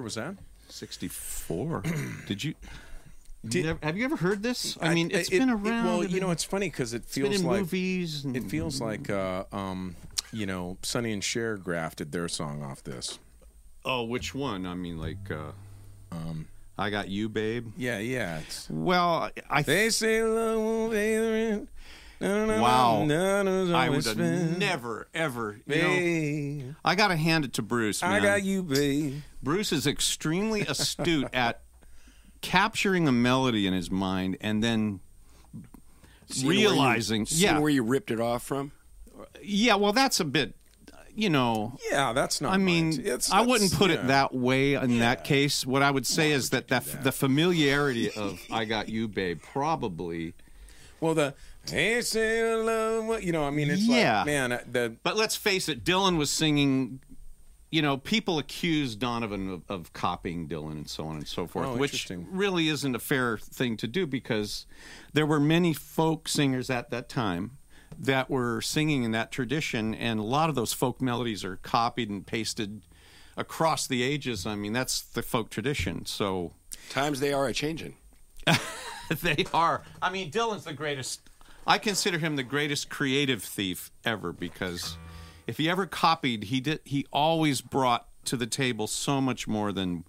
year 0.00 0.04
was 0.04 0.14
that? 0.16 0.34
64. 0.68 1.82
Did 2.26 2.44
you? 2.44 2.54
Did- 3.46 3.64
never- 3.66 3.78
have 3.82 3.96
you 3.96 4.04
ever 4.04 4.16
heard 4.16 4.42
this? 4.42 4.76
I 4.80 4.94
mean, 4.94 5.10
it's 5.12 5.28
it- 5.30 5.38
been 5.38 5.48
it- 5.48 5.52
around. 5.54 5.84
well, 5.86 6.04
you 6.04 6.20
know, 6.20 6.30
it's 6.30 6.44
funny 6.44 6.68
because 6.68 6.92
it 6.94 7.02
been 7.14 7.24
feels 7.24 7.40
in 7.40 7.46
like 7.46 7.60
movies. 7.60 8.24
And, 8.24 8.36
it 8.36 8.44
feels 8.44 8.80
like 8.80 9.08
uh, 9.10 9.44
um, 9.52 9.96
you 10.32 10.46
know, 10.46 10.76
Sonny 10.82 11.12
and 11.12 11.24
Cher 11.24 11.56
grafted 11.56 12.12
their 12.12 12.28
song 12.28 12.62
off 12.62 12.82
this. 12.84 13.18
Oh, 13.84 14.02
which 14.04 14.34
one? 14.34 14.66
I 14.66 14.74
mean, 14.74 14.98
like, 14.98 15.30
uh, 15.30 15.52
um, 16.12 16.48
I 16.76 16.90
got 16.90 17.08
you, 17.08 17.28
babe. 17.30 17.72
Yeah, 17.78 17.98
yeah. 17.98 18.40
It's, 18.40 18.68
Well, 18.70 19.30
I 19.48 19.62
they 19.62 19.88
say 19.88 20.22
love 20.22 20.58
won't 20.60 20.92
pay 20.92 21.66
the 22.20 22.26
rent. 22.28 22.36
No, 22.38 22.46
no, 22.46 22.56
no, 22.56 22.62
Wow. 22.62 23.04
no, 23.04 23.42
no, 23.42 23.64
no, 23.64 23.74
I 23.76 23.88
would 23.88 24.04
have 24.04 24.16
never, 24.18 25.08
ever. 25.14 25.58
You 25.66 26.62
know, 26.62 26.74
I 26.84 26.94
got 26.94 27.08
to 27.08 27.16
hand 27.16 27.44
it 27.44 27.54
to 27.54 27.62
Bruce. 27.62 28.02
Man. 28.02 28.12
I 28.12 28.20
got 28.20 28.42
you, 28.44 28.62
babe. 28.62 29.20
Bruce 29.42 29.72
is 29.72 29.86
extremely 29.86 30.60
astute 30.62 31.28
at 31.34 31.62
capturing 32.42 33.08
a 33.08 33.12
melody 33.12 33.66
in 33.66 33.72
his 33.74 33.90
mind 33.90 34.36
and 34.40 34.62
then 34.62 35.00
Seeing 36.28 36.46
where 36.46 36.56
you- 36.56 36.68
realizing. 36.70 37.26
seeing 37.26 37.42
yeah, 37.42 37.58
where 37.58 37.70
you 37.70 37.82
ripped 37.82 38.10
it 38.10 38.20
off 38.20 38.42
from. 38.44 38.70
yeah. 39.42 39.74
Well, 39.74 39.92
that's 39.92 40.20
a 40.20 40.24
bit. 40.24 40.54
You 41.12 41.28
know, 41.28 41.76
Yeah, 41.90 42.12
that's 42.12 42.40
not. 42.40 42.52
I 42.52 42.56
mean, 42.56 42.90
mine. 42.90 43.00
It's- 43.00 43.32
I 43.32 43.40
wouldn't 43.40 43.72
put 43.74 43.90
yeah. 43.90 43.96
it 43.96 44.06
that 44.06 44.32
way 44.32 44.74
in 44.74 45.00
that 45.00 45.24
case. 45.24 45.66
What 45.66 45.82
I 45.82 45.90
would 45.90 46.06
say 46.06 46.30
is 46.30 46.50
that, 46.50 46.68
that, 46.68 47.02
the 47.02 47.10
familiarity 47.12 48.10
of 48.12 48.40
"I 48.50 48.64
Got 48.64 48.88
You, 48.88 49.08
Babe" 49.08 49.42
probably. 49.42 50.34
Well, 51.00 51.14
the 51.14 51.34
they 51.66 52.00
say 52.02 52.54
love, 52.54 53.04
what- 53.06 53.22
you 53.22 53.32
know, 53.32 53.44
I 53.44 53.50
mean, 53.50 53.70
it's 53.70 53.82
Yeah. 53.82 54.18
like, 54.18 54.26
man, 54.26 54.52
uh, 54.52 54.62
the 54.70 54.96
But 55.02 55.16
let's 55.16 55.36
face 55.36 55.68
it, 55.68 55.84
Dylan 55.84 56.16
was 56.16 56.30
singing. 56.30 57.00
You 57.72 57.82
know, 57.82 57.98
people 57.98 58.38
accuse 58.38 58.96
Donovan 58.96 59.48
of, 59.48 59.62
of 59.68 59.92
copying 59.92 60.48
Dylan 60.48 60.72
and 60.72 60.90
so 60.90 61.06
on 61.06 61.16
and 61.18 61.28
so 61.28 61.46
forth, 61.46 61.68
Oh, 61.68 61.76
which 61.76 62.10
really 62.28 62.68
isn't 62.68 62.96
a 62.96 62.98
fair 62.98 63.38
thing 63.38 63.76
to 63.76 63.86
do 63.86 64.08
because 64.08 64.66
there 65.12 65.24
were 65.24 65.38
many 65.38 65.72
folk 65.72 66.26
singers 66.26 66.68
at 66.68 66.90
that 66.90 67.08
time 67.08 67.58
that 67.96 68.28
were 68.28 68.60
singing 68.60 69.04
in 69.04 69.12
that 69.12 69.30
tradition, 69.30 69.94
and 69.94 70.18
a 70.18 70.24
lot 70.24 70.48
of 70.48 70.56
those 70.56 70.72
folk 70.72 71.00
melodies 71.00 71.44
are 71.44 71.56
copied 71.56 72.10
and 72.10 72.26
pasted 72.26 72.82
across 73.36 73.86
the 73.86 74.02
ages. 74.02 74.46
I 74.46 74.56
mean, 74.56 74.72
that's 74.72 75.00
the 75.02 75.22
folk 75.22 75.48
tradition. 75.48 76.06
So 76.06 76.54
Times 76.88 77.20
they 77.20 77.32
are 77.32 77.46
a 77.46 77.52
changing. 77.52 77.94
they 79.22 79.44
are. 79.54 79.82
I 80.02 80.10
mean, 80.10 80.30
Dylan's 80.32 80.64
the 80.64 80.72
greatest. 80.72 81.20
I 81.66 81.78
consider 81.78 82.18
him 82.18 82.36
the 82.36 82.42
greatest 82.42 82.88
creative 82.90 83.42
thief 83.42 83.90
ever 84.04 84.32
because 84.32 84.96
if 85.46 85.58
he 85.58 85.68
ever 85.68 85.86
copied, 85.86 86.44
he 86.44 86.60
did. 86.60 86.80
He 86.84 87.06
always 87.12 87.60
brought 87.60 88.06
to 88.26 88.36
the 88.36 88.46
table 88.46 88.86
so 88.86 89.20
much 89.20 89.46
more 89.48 89.72
than 89.72 90.04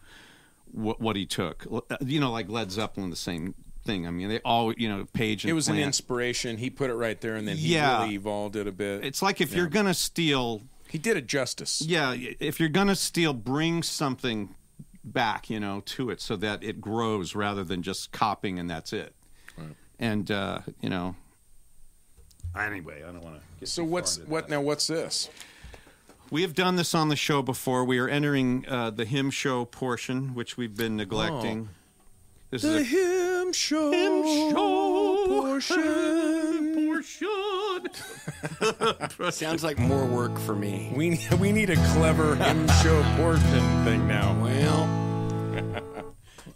what, 0.72 1.00
what 1.00 1.16
he 1.16 1.26
took. 1.26 1.66
You 2.02 2.20
know, 2.20 2.32
like 2.32 2.50
Led 2.50 2.72
Zeppelin, 2.72 3.10
the 3.10 3.16
same 3.16 3.54
thing. 3.84 4.06
I 4.08 4.12
mean, 4.12 4.30
they 4.30 4.40
all, 4.40 4.74
you 4.74 4.88
know, 4.88 5.06
Page 5.14 5.44
and 5.44 5.50
it 5.50 5.54
was 5.54 5.68
an 5.68 5.78
inspiration. 5.78 6.58
He 6.58 6.70
put 6.70 6.90
it 6.90 6.96
right 6.96 7.20
there, 7.20 7.36
and 7.36 7.48
then 7.48 7.58
he 7.58 7.74
Yeah. 7.74 8.02
really 8.04 8.16
evolved 8.16 8.56
it 8.56 8.68
a 8.68 8.72
bit. 8.72 9.04
It's 9.04 9.22
like 9.22 9.42
if 9.42 9.54
you're 9.54 9.68
gonna 9.68 9.94
steal, 9.94 10.62
he 10.90 10.98
did 10.98 11.18
it 11.18 11.28
justice. 11.28 11.82
yeah, 11.82 12.14
if 12.40 12.60
you're 12.60 12.70
gonna 12.70 12.96
steal, 12.96 13.34
bring 13.34 13.82
something 13.84 14.56
back, 15.04 15.50
you 15.50 15.60
know, 15.60 15.82
to 15.86 16.12
it 16.12 16.22
so 16.22 16.36
that 16.36 16.64
it 16.64 16.80
grows 16.80 17.34
rather 17.34 17.64
than 17.64 17.82
just 17.82 18.12
copying 18.12 18.60
and 18.60 18.70
that's 18.70 18.94
it. 18.94 19.16
And 20.00 20.30
uh, 20.32 20.60
you 20.82 20.90
know, 20.90 21.16
anyway, 22.58 23.04
I 23.08 23.12
don't 23.12 23.24
want 23.24 23.42
to. 23.60 23.66
So 23.66 23.84
what's 23.84 24.18
what 24.20 24.50
now? 24.50 24.62
What's 24.62 24.88
this? 24.88 25.30
We 26.30 26.44
have 26.44 26.54
done 26.54 26.78
this 26.78 26.96
on 26.96 27.10
the 27.10 27.18
show 27.18 27.42
before. 27.42 27.84
We 27.84 28.00
are 28.00 28.08
entering 28.08 28.66
uh, 28.68 28.92
the 28.92 29.04
hymn 29.04 29.32
show 29.32 29.66
portion, 29.66 30.34
which 30.34 30.56
we've 30.56 30.76
been 30.76 30.96
neglecting. 30.96 31.68
This 32.52 32.64
is 32.64 32.76
a 32.76 32.84
hymn 32.84 33.54
show. 33.54 33.92
hymn 33.92 34.24
show 34.52 35.26
portion. 35.28 36.76
portion. 36.88 37.88
Sounds 39.32 39.64
like 39.64 39.80
more 39.80 40.06
work 40.06 40.38
for 40.40 40.56
me. 40.56 40.92
We 40.96 41.20
we 41.40 41.52
need 41.52 41.70
a 41.70 41.76
clever 41.94 42.36
hymn 42.36 42.68
show 42.84 43.04
portion 43.18 43.86
thing 43.86 44.08
now. 44.08 44.36
Well, 44.42 44.90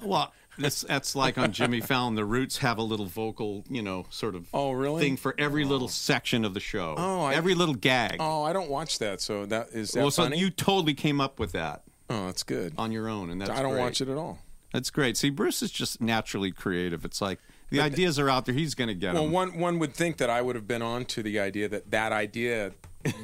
well, 0.09 0.33
that's 0.57 0.81
that's 0.81 1.15
like 1.15 1.37
on 1.37 1.51
Jimmy 1.51 1.81
Fallon. 1.81 2.15
The 2.15 2.25
Roots 2.25 2.57
have 2.59 2.77
a 2.77 2.81
little 2.83 3.05
vocal, 3.05 3.63
you 3.69 3.81
know, 3.81 4.05
sort 4.09 4.35
of 4.35 4.47
Oh, 4.53 4.71
really? 4.71 5.01
thing 5.01 5.17
for 5.17 5.35
every 5.37 5.65
little 5.65 5.87
section 5.87 6.45
of 6.45 6.53
the 6.53 6.59
show. 6.59 6.95
Oh, 6.97 7.23
I- 7.23 7.33
every 7.35 7.55
little 7.55 7.75
gag. 7.75 8.17
Oh, 8.19 8.43
I 8.43 8.53
don't 8.53 8.69
watch 8.69 8.99
that. 8.99 9.21
So 9.21 9.45
that 9.47 9.69
is 9.69 9.91
that 9.91 10.01
well, 10.01 10.11
so 10.11 10.23
funny? 10.23 10.37
you 10.39 10.49
totally 10.49 10.93
came 10.93 11.19
up 11.21 11.39
with 11.39 11.51
that 11.53 11.83
oh, 12.09 12.25
that's 12.27 12.43
good. 12.43 12.73
on 12.77 12.91
your 12.91 13.07
own, 13.09 13.29
and 13.29 13.39
that's 13.41 13.49
I 13.51 13.61
don't 13.61 13.73
great. 13.73 13.81
watch 13.81 14.01
it 14.01 14.09
at 14.09 14.17
all. 14.17 14.39
That's 14.73 14.89
great. 14.89 15.15
See, 15.15 15.29
Bruce 15.29 15.61
is 15.61 15.71
just 15.71 16.01
naturally 16.01 16.51
creative. 16.51 17.05
It's 17.05 17.21
like 17.21 17.39
the 17.69 17.79
ideas 17.79 18.19
are 18.19 18.29
out 18.29 18.45
there. 18.45 18.53
He's 18.53 18.75
going 18.75 18.89
to 18.89 18.93
get 18.93 19.13
Well, 19.13 19.23
them. 19.23 19.31
Well, 19.31 19.47
one 19.47 19.57
one 19.59 19.79
would 19.79 19.93
think 19.93 20.17
that 20.17 20.29
I 20.29 20.41
would 20.41 20.55
have 20.55 20.67
been 20.67 20.81
on 20.81 21.05
to 21.05 21.23
the 21.23 21.39
idea 21.39 21.69
that 21.69 21.91
that 21.91 22.11
idea 22.11 22.71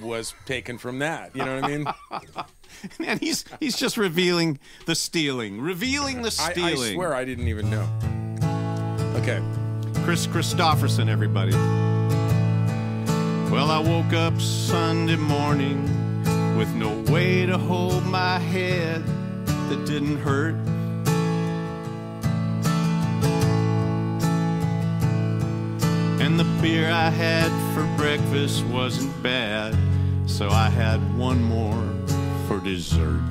was 0.01 0.33
taken 0.45 0.77
from 0.77 0.99
that. 0.99 1.35
You 1.35 1.43
know 1.43 1.55
what 1.59 1.63
I 1.63 1.67
mean? 1.77 1.87
and 3.05 3.19
he's 3.19 3.45
he's 3.59 3.77
just 3.77 3.97
revealing 3.97 4.59
the 4.85 4.95
stealing, 4.95 5.61
revealing 5.61 6.21
the 6.21 6.27
I, 6.27 6.51
stealing. 6.51 6.91
I 6.91 6.93
swear 6.93 7.13
I 7.13 7.25
didn't 7.25 7.47
even 7.47 7.69
know. 7.69 7.87
Okay. 9.15 9.41
Kris 10.03 10.25
Kristofferson, 10.25 11.09
everybody. 11.09 11.53
Well, 13.51 13.69
I 13.69 13.79
woke 13.79 14.13
up 14.13 14.39
Sunday 14.41 15.17
morning 15.17 15.85
with 16.57 16.73
no 16.73 16.91
way 17.11 17.45
to 17.45 17.57
hold 17.57 18.05
my 18.05 18.39
head 18.39 19.05
that 19.45 19.85
didn't 19.85 20.17
hurt. 20.17 20.55
And 26.21 26.39
the 26.39 26.45
beer 26.61 26.89
I 26.89 27.09
had 27.09 27.51
for 27.73 27.83
breakfast 27.97 28.63
wasn't 28.65 29.21
bad, 29.21 29.77
so 30.27 30.49
I 30.49 30.69
had 30.69 30.99
one 31.17 31.43
more 31.43 31.83
for 32.47 32.59
dessert. 32.59 33.21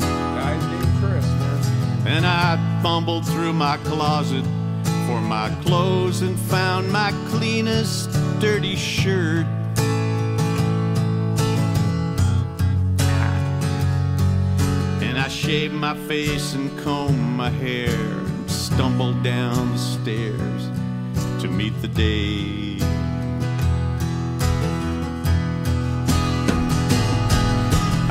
Guys 0.00 0.64
named 0.66 0.98
Chris, 1.00 1.26
man. 1.26 2.06
And 2.06 2.26
I 2.26 2.80
fumbled 2.82 3.26
through 3.26 3.52
my 3.52 3.76
closet 3.78 4.44
for 5.06 5.20
my 5.20 5.50
clothes 5.64 6.22
and 6.22 6.38
found 6.38 6.90
my 6.90 7.12
cleanest 7.28 8.10
dirty 8.40 8.76
shirt. 8.76 9.46
And 15.02 15.18
I 15.18 15.28
shaved 15.28 15.74
my 15.74 15.96
face 16.08 16.54
and 16.54 16.76
combed 16.80 17.18
my 17.18 17.50
hair 17.50 17.90
and 17.90 18.50
stumbled 18.50 19.22
down 19.22 19.72
the 19.72 19.78
stairs 19.78 20.68
to 21.42 21.48
meet 21.48 21.80
the 21.82 21.88
day. 21.88 22.71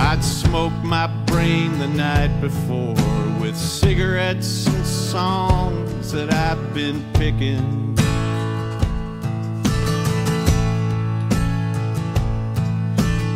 I'd 0.04 0.24
smoked 0.24 0.84
my 0.84 1.06
brain 1.28 1.78
the 1.78 1.88
night 1.88 2.42
before 2.42 2.96
with 3.40 3.56
cigarettes 3.56 4.66
and 4.66 4.86
songs 4.86 6.12
that 6.12 6.34
I've 6.34 6.74
been 6.74 7.04
picking. 7.14 7.94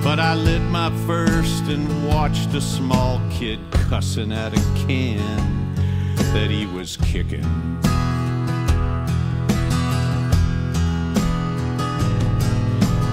But 0.04 0.20
I 0.20 0.34
lit 0.34 0.62
my 0.64 0.90
first 1.06 1.64
and 1.66 2.08
watched 2.08 2.54
a 2.56 2.62
small 2.62 3.22
kid 3.30 3.60
cussing 3.72 4.32
at 4.32 4.54
a 4.54 4.86
can 4.88 5.76
that 6.34 6.50
he 6.50 6.66
was 6.66 6.98
kicking. 6.98 7.80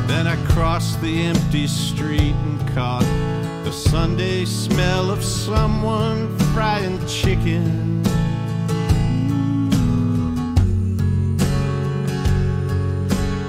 Then 0.08 0.26
I 0.26 0.36
crossed 0.48 1.00
the 1.02 1.22
empty 1.22 1.66
street 1.66 2.34
and 2.34 2.74
caught 2.74 3.31
the 3.64 3.72
Sunday 3.72 4.44
smell 4.44 5.10
of 5.10 5.22
someone 5.22 6.36
frying 6.52 6.98
chicken. 7.06 8.02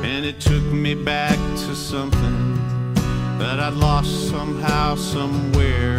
And 0.04 0.26
it 0.26 0.40
took 0.40 0.64
me 0.64 0.94
back 0.96 1.38
to 1.38 1.76
something 1.76 2.56
that 3.40 3.60
I'd 3.60 3.74
lost 3.74 4.30
somehow, 4.30 4.96
somewhere 4.96 5.93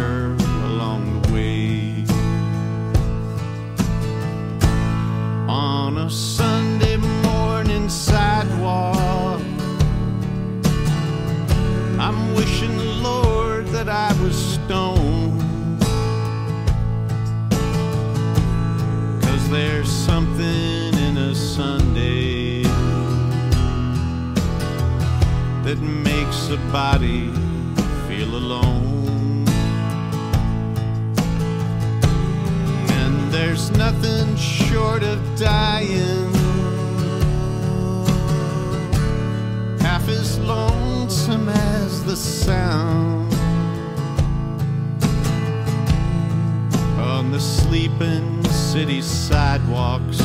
that 25.65 25.81
makes 25.81 26.49
a 26.49 26.57
body 26.71 27.31
feel 28.07 28.35
alone. 28.35 29.43
And 32.99 33.31
there's 33.31 33.71
nothing 33.71 34.35
short 34.35 35.01
of 35.01 35.17
dying 35.39 36.31
half 39.79 40.07
as 40.07 40.37
lonesome 40.41 41.49
as 41.49 42.03
the 42.03 42.15
sound 42.15 43.33
on 46.99 47.31
the 47.31 47.39
sleeping 47.39 48.43
city 48.43 49.01
sidewalks. 49.01 50.19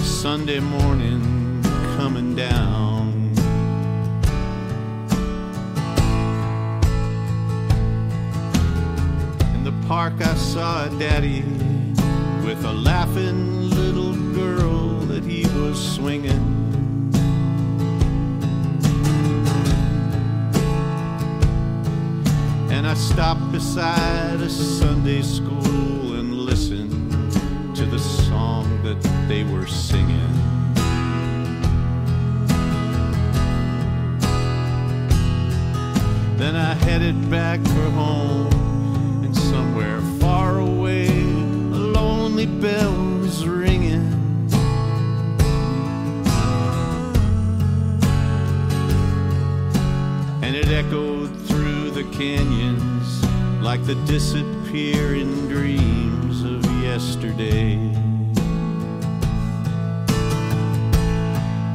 Sunday 0.00 0.60
morning 0.60 1.37
coming 1.98 2.36
down. 2.36 3.08
In 9.52 9.64
the 9.64 9.74
park, 9.88 10.12
I 10.20 10.34
saw 10.36 10.86
a 10.86 10.90
daddy 10.96 11.42
with 12.46 12.64
a 12.64 12.72
laughing 12.72 13.68
little 13.70 14.14
girl 14.32 15.00
that 15.10 15.24
he 15.24 15.42
was 15.60 15.76
swinging. 15.96 16.44
And 22.70 22.86
I 22.86 22.94
stopped 22.94 23.50
beside 23.50 24.40
a 24.40 24.48
Sunday 24.48 25.22
school 25.22 26.14
and 26.14 26.32
listened 26.32 27.74
to 27.74 27.84
the 27.86 27.98
song 27.98 28.84
that 28.84 29.02
they 29.26 29.42
were 29.42 29.66
singing. 29.66 30.47
Then 36.38 36.54
I 36.54 36.74
headed 36.74 37.28
back 37.28 37.58
for 37.66 37.90
home, 37.90 39.24
and 39.24 39.36
somewhere 39.36 40.00
far 40.20 40.60
away, 40.60 41.08
a 41.08 41.80
lonely 41.98 42.46
bell 42.46 42.92
was 43.18 43.44
ringing. 43.44 44.06
And 50.42 50.54
it 50.54 50.68
echoed 50.68 51.36
through 51.48 51.90
the 51.90 52.04
canyons 52.16 53.24
like 53.60 53.84
the 53.84 53.96
disappearing 54.06 55.48
dreams 55.48 56.44
of 56.44 56.64
yesterday. 56.80 57.78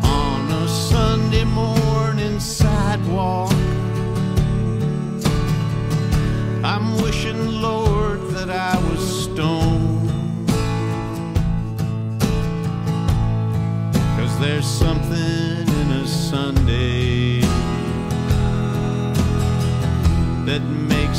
On 0.04 0.52
a 0.52 0.68
Sunday 0.70 1.44
morning 1.44 2.40
sidewalk, 2.40 3.53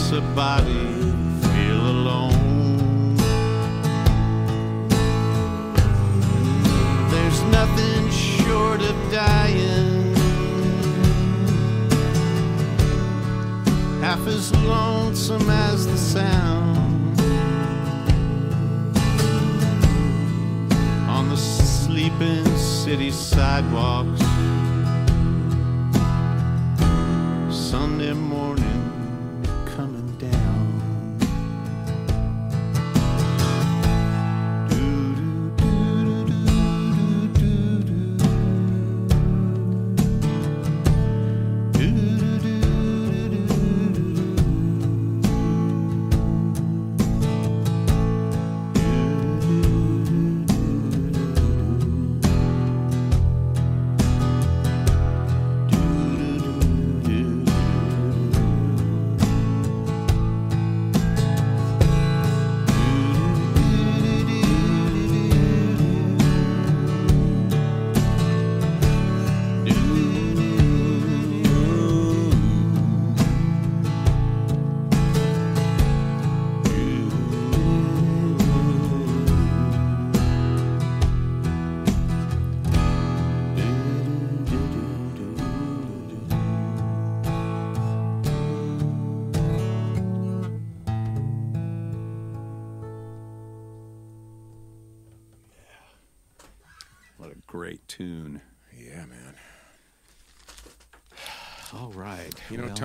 makes 0.05 0.17
a 0.17 0.21
body 0.35 0.87
feel 1.43 1.81
alone. 1.91 3.17
There's 7.11 7.43
nothing 7.45 8.11
short 8.11 8.83
of 8.83 9.13
dying 9.13 10.15
half 14.01 14.27
as 14.27 14.55
lonesome 14.67 15.49
as 15.49 15.87
the 15.87 15.97
sound 15.97 17.21
on 21.09 21.29
the 21.29 21.37
sleeping 21.37 22.45
city 22.57 23.11
sidewalks. 23.11 24.24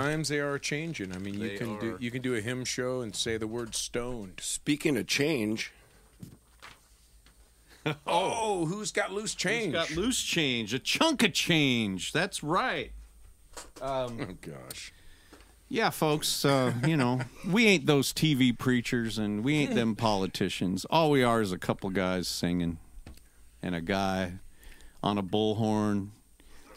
Times 0.09 0.29
they 0.29 0.39
are 0.39 0.57
changing. 0.59 1.13
I 1.13 1.17
mean, 1.17 1.35
you 1.35 1.49
They 1.49 1.57
can 1.57 1.79
do 1.79 1.95
are. 1.95 1.97
you 1.99 2.11
can 2.11 2.21
do 2.21 2.35
a 2.35 2.41
hymn 2.41 2.65
show 2.65 3.01
and 3.01 3.15
say 3.15 3.37
the 3.37 3.47
word 3.47 3.75
stoned. 3.75 4.39
Speaking 4.41 4.97
of 4.97 5.07
change, 5.07 5.71
Oh, 8.07 8.65
who's 8.65 8.91
got 8.91 9.11
loose 9.13 9.33
change? 9.35 9.73
Got 9.73 9.91
loose 9.95 10.21
change, 10.21 10.73
a 10.73 10.79
chunk 10.79 11.23
of 11.23 11.33
change. 11.33 12.11
That's 12.11 12.43
right. 12.43 12.91
oh 13.81 14.09
gosh. 14.41 14.93
Yeah, 15.71 15.91
folks, 15.91 16.43
uh, 16.45 16.73
you 16.87 16.97
know, 16.97 17.21
we 17.47 17.67
ain't 17.67 17.85
those 17.85 18.11
TV 18.11 18.57
preachers 18.57 19.17
and 19.19 19.43
we 19.43 19.55
ain't 19.57 19.75
them 19.75 19.95
politicians. 19.95 20.83
All 20.85 21.11
we 21.11 21.23
are 21.23 21.41
is 21.41 21.51
a 21.51 21.59
couple 21.59 21.89
guys 21.91 22.27
singing 22.27 22.79
and 23.61 23.75
a 23.75 23.81
guy 23.81 24.33
on 25.03 25.17
a 25.19 25.23
bullhorn 25.23 26.09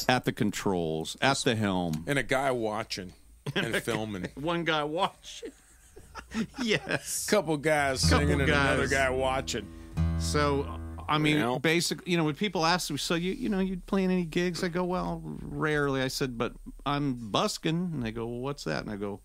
at 0.09 0.25
the 0.27 0.33
controls, 0.33 1.17
at 1.23 1.39
the 1.39 1.55
helm. 1.57 2.05
And 2.07 2.19
a 2.19 2.23
guy 2.23 2.51
watching 2.51 3.15
and 3.55 3.77
filming. 3.77 4.29
One 4.35 4.65
guy 4.65 4.85
watching. 4.85 5.53
yes. 6.63 7.27
Couple 7.27 7.57
guys 7.57 8.03
Couple 8.03 8.19
singing 8.19 8.41
and 8.41 8.51
another 8.51 8.87
guy 8.87 9.11
watching. 9.11 9.67
So, 10.19 10.79
I 11.09 11.19
mean, 11.19 11.41
Well. 11.41 11.59
basic. 11.59 12.07
You 12.07 12.17
know, 12.17 12.25
when 12.25 12.35
people 12.35 12.65
ask 12.65 12.91
me, 12.91 12.97
so 12.99 13.15
you, 13.15 13.33
you 13.33 13.49
know, 13.49 13.59
you 13.61 13.79
playing 13.87 14.11
any 14.11 14.25
gigs? 14.25 14.63
I 14.63 14.69
go, 14.69 14.85
well, 14.85 15.21
rarely. 15.25 16.03
I 16.03 16.09
said, 16.09 16.39
but 16.39 16.53
I'm 16.87 17.15
busking, 17.31 17.91
and 17.93 18.03
they 18.03 18.13
go, 18.13 18.27
well, 18.27 18.41
what's 18.41 18.65
that? 18.65 18.83
And 18.83 18.91
I 18.91 18.97
go, 18.97 19.21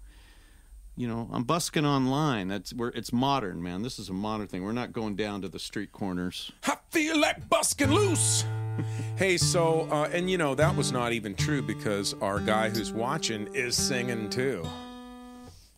you 0.95 1.07
know, 1.07 1.29
I'm 1.31 1.43
busking 1.43 1.85
online. 1.85 2.47
That's 2.47 2.73
where 2.73 2.89
it's 2.89 3.13
modern, 3.13 3.61
man. 3.61 3.83
This 3.83 3.99
is 3.99 4.09
a 4.09 4.13
modern 4.13 4.47
thing. 4.47 4.63
We're 4.63 4.71
not 4.71 4.91
going 4.93 5.15
down 5.15 5.41
to 5.43 5.49
the 5.49 5.59
street 5.59 5.91
corners. 5.91 6.51
I 6.65 6.77
feel 6.89 7.19
like 7.19 7.47
busking 7.49 7.91
loose. 7.91 8.43
Hey, 9.17 9.37
so 9.37 9.87
uh, 9.91 10.09
and 10.11 10.29
you 10.29 10.37
know 10.37 10.55
that 10.55 10.75
was 10.75 10.91
not 10.91 11.11
even 11.13 11.35
true 11.35 11.61
because 11.61 12.13
our 12.21 12.39
guy 12.39 12.69
who's 12.69 12.91
watching 12.91 13.47
is 13.53 13.75
singing 13.75 14.29
too. 14.29 14.65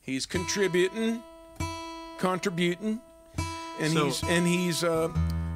He's 0.02 0.26
contributing, 0.26 1.22
contributing, 2.18 3.00
and 3.80 3.94
So- 3.94 4.06
he's 4.06 4.24
and 4.24 4.48
he's 4.48 4.84
uh, 4.84 5.10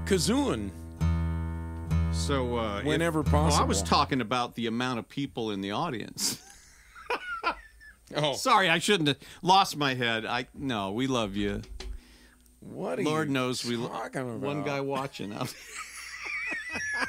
kazooing. 0.06 0.70
So, 2.14 2.58
uh, 2.58 2.78
if- 2.80 2.86
Whenever 2.86 3.24
Oh, 3.34 3.38
I 3.60 3.64
was 3.64 3.82
talking 3.82 4.22
about 4.22 4.54
the 4.56 4.68
amount 4.68 5.00
of 5.00 5.10
people 5.10 5.52
in 5.52 5.62
the 5.62 5.72
audience. 5.72 6.40
Oh, 8.16 8.34
Sorry, 8.36 8.70
I 8.70 8.78
shouldn't 8.78 9.08
have 9.08 9.18
lost 9.42 9.76
my 9.76 9.96
head. 9.96 10.24
I 10.24 10.46
no, 10.54 10.92
we 10.92 11.08
love 11.08 11.36
you. 11.36 11.64
what? 12.60 13.00
Are 13.00 13.02
Lord 13.04 13.28
you 13.30 13.34
knows 13.34 13.66
we 13.66 13.76
lo- 13.76 13.88
talking 13.88 14.22
about? 14.22 14.40
one 14.40 14.64
guy 14.64 14.82
watching 14.82 15.34
out. 15.34 15.52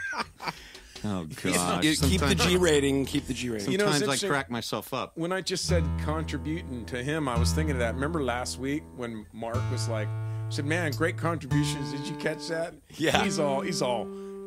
oh 1.04 1.26
god! 1.42 1.82
keep 1.82 2.20
the 2.20 2.34
G 2.34 2.56
rating. 2.56 3.04
Keep 3.06 3.26
the 3.26 3.34
G 3.34 3.50
rating. 3.50 3.72
You 3.72 3.78
know, 3.78 3.90
Sometimes 3.90 4.22
I 4.22 4.28
crack 4.28 4.50
myself 4.50 4.92
up. 4.94 5.16
when 5.16 5.32
I 5.32 5.40
just 5.40 5.66
said 5.66 5.84
contributing 6.02 6.84
to 6.86 7.02
him, 7.02 7.28
I 7.28 7.38
was 7.38 7.52
thinking 7.52 7.72
of 7.72 7.80
that. 7.80 7.94
Remember 7.94 8.22
last 8.22 8.58
week 8.58 8.82
when 8.96 9.26
Mark 9.32 9.58
was 9.70 9.88
like, 9.88 10.08
said, 10.48 10.64
"Man, 10.64 10.92
great 10.92 11.16
contributions. 11.16 11.92
Did 11.92 12.06
you 12.06 12.16
catch 12.16 12.48
that?" 12.48 12.74
Yeah. 12.96 13.22
He's 13.22 13.38
all 13.38 13.60
he's 13.60 13.82
all 13.82 14.06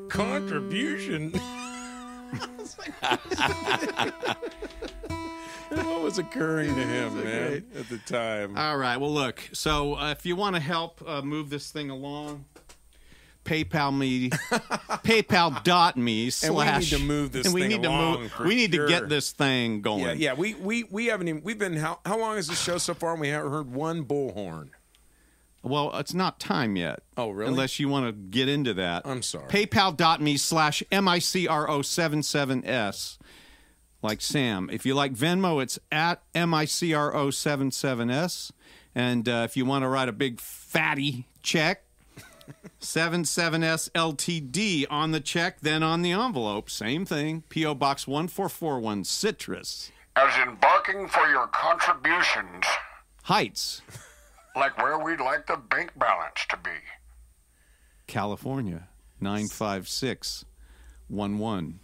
contribution. 0.10 1.32
what 5.70 6.02
was 6.02 6.18
occurring 6.18 6.74
to 6.76 6.82
him, 6.82 7.24
man, 7.24 7.66
at 7.78 7.90
the 7.90 7.98
time? 8.06 8.58
All 8.58 8.78
right. 8.78 8.98
Well, 8.98 9.14
look. 9.14 9.50
So 9.54 9.96
uh, 9.96 10.12
if 10.12 10.26
you 10.26 10.36
want 10.36 10.56
to 10.56 10.62
help 10.62 11.02
uh, 11.06 11.22
move 11.22 11.50
this 11.50 11.72
thing 11.72 11.90
along, 11.90 12.46
PayPal 13.48 13.98
me, 13.98 14.30
PayPal.me 15.08 16.30
slash. 16.30 16.48
And 16.48 16.56
we 16.56 16.66
need 16.80 16.90
to 16.90 17.00
move 17.00 17.32
this 17.32 17.46
and 17.46 17.56
we 17.56 17.62
thing 17.62 17.70
need 17.70 17.86
along 17.86 18.16
to 18.16 18.20
move. 18.20 18.40
We 18.40 18.56
need 18.56 18.74
to 18.74 18.88
get 18.88 19.08
this 19.10 19.32
thing 19.32 19.82
going. 19.82 20.04
yeah, 20.04 20.12
yeah. 20.14 20.34
We 20.34 20.54
we 20.56 20.84
we 20.84 21.06
haven't 21.08 21.30
even. 21.30 21.42
We've 21.44 21.58
been 21.58 21.78
how 21.78 22.00
how 22.06 22.20
long 22.20 22.38
is 22.38 22.48
this 22.48 22.62
show 22.62 22.78
so 22.78 22.94
far? 22.94 23.14
And 23.14 23.22
we 23.22 23.30
haven't 23.30 23.52
heard 23.52 23.74
one 23.74 24.06
bullhorn. 24.06 24.70
Well, 25.64 25.98
it's 25.98 26.14
not 26.14 26.40
time 26.40 26.76
yet. 26.76 27.00
Oh, 27.18 27.32
really? 27.32 27.50
Unless 27.52 27.80
you 27.80 27.90
want 27.90 28.06
to 28.06 28.12
get 28.12 28.48
into 28.48 28.74
that. 28.76 29.02
I'm 29.06 29.22
sorry. 29.22 29.50
PayPal.me 29.50 30.38
slash 30.38 30.82
MICRO77S. 30.92 33.18
Like 34.02 34.22
Sam. 34.22 34.70
If 34.72 34.86
you 34.86 34.94
like 34.94 35.14
Venmo, 35.14 35.62
it's 35.62 35.78
at 35.92 36.22
MICRO77S. 36.34 38.52
And 38.96 39.28
uh, 39.28 39.42
if 39.46 39.58
you 39.58 39.66
want 39.66 39.84
to 39.84 39.90
write 39.90 40.08
a 40.10 40.14
big 40.14 40.40
fatty 40.40 41.26
check, 41.42 41.84
77S 42.80 43.90
LTD 43.92 44.86
on 44.90 45.12
the 45.12 45.20
check, 45.20 45.60
then 45.62 45.84
on 45.84 46.02
the 46.02 46.12
envelope. 46.12 46.70
Same 46.70 47.06
thing. 47.06 47.44
P.O. 47.50 47.76
Box 47.76 48.08
1441 48.08 49.04
Citrus 49.04 49.92
As 50.16 50.34
in 50.48 50.56
barking 50.56 51.08
for 51.08 51.28
your 51.30 51.48
contributions, 51.48 52.66
Heights, 53.24 53.82
like 54.56 54.78
where 54.78 54.98
we'd 55.00 55.20
like 55.20 55.48
the 55.48 55.58
bank 55.58 55.92
balance 55.98 56.46
to 56.50 56.58
be. 56.58 56.70
California 58.08 58.88
95611. 59.20 61.80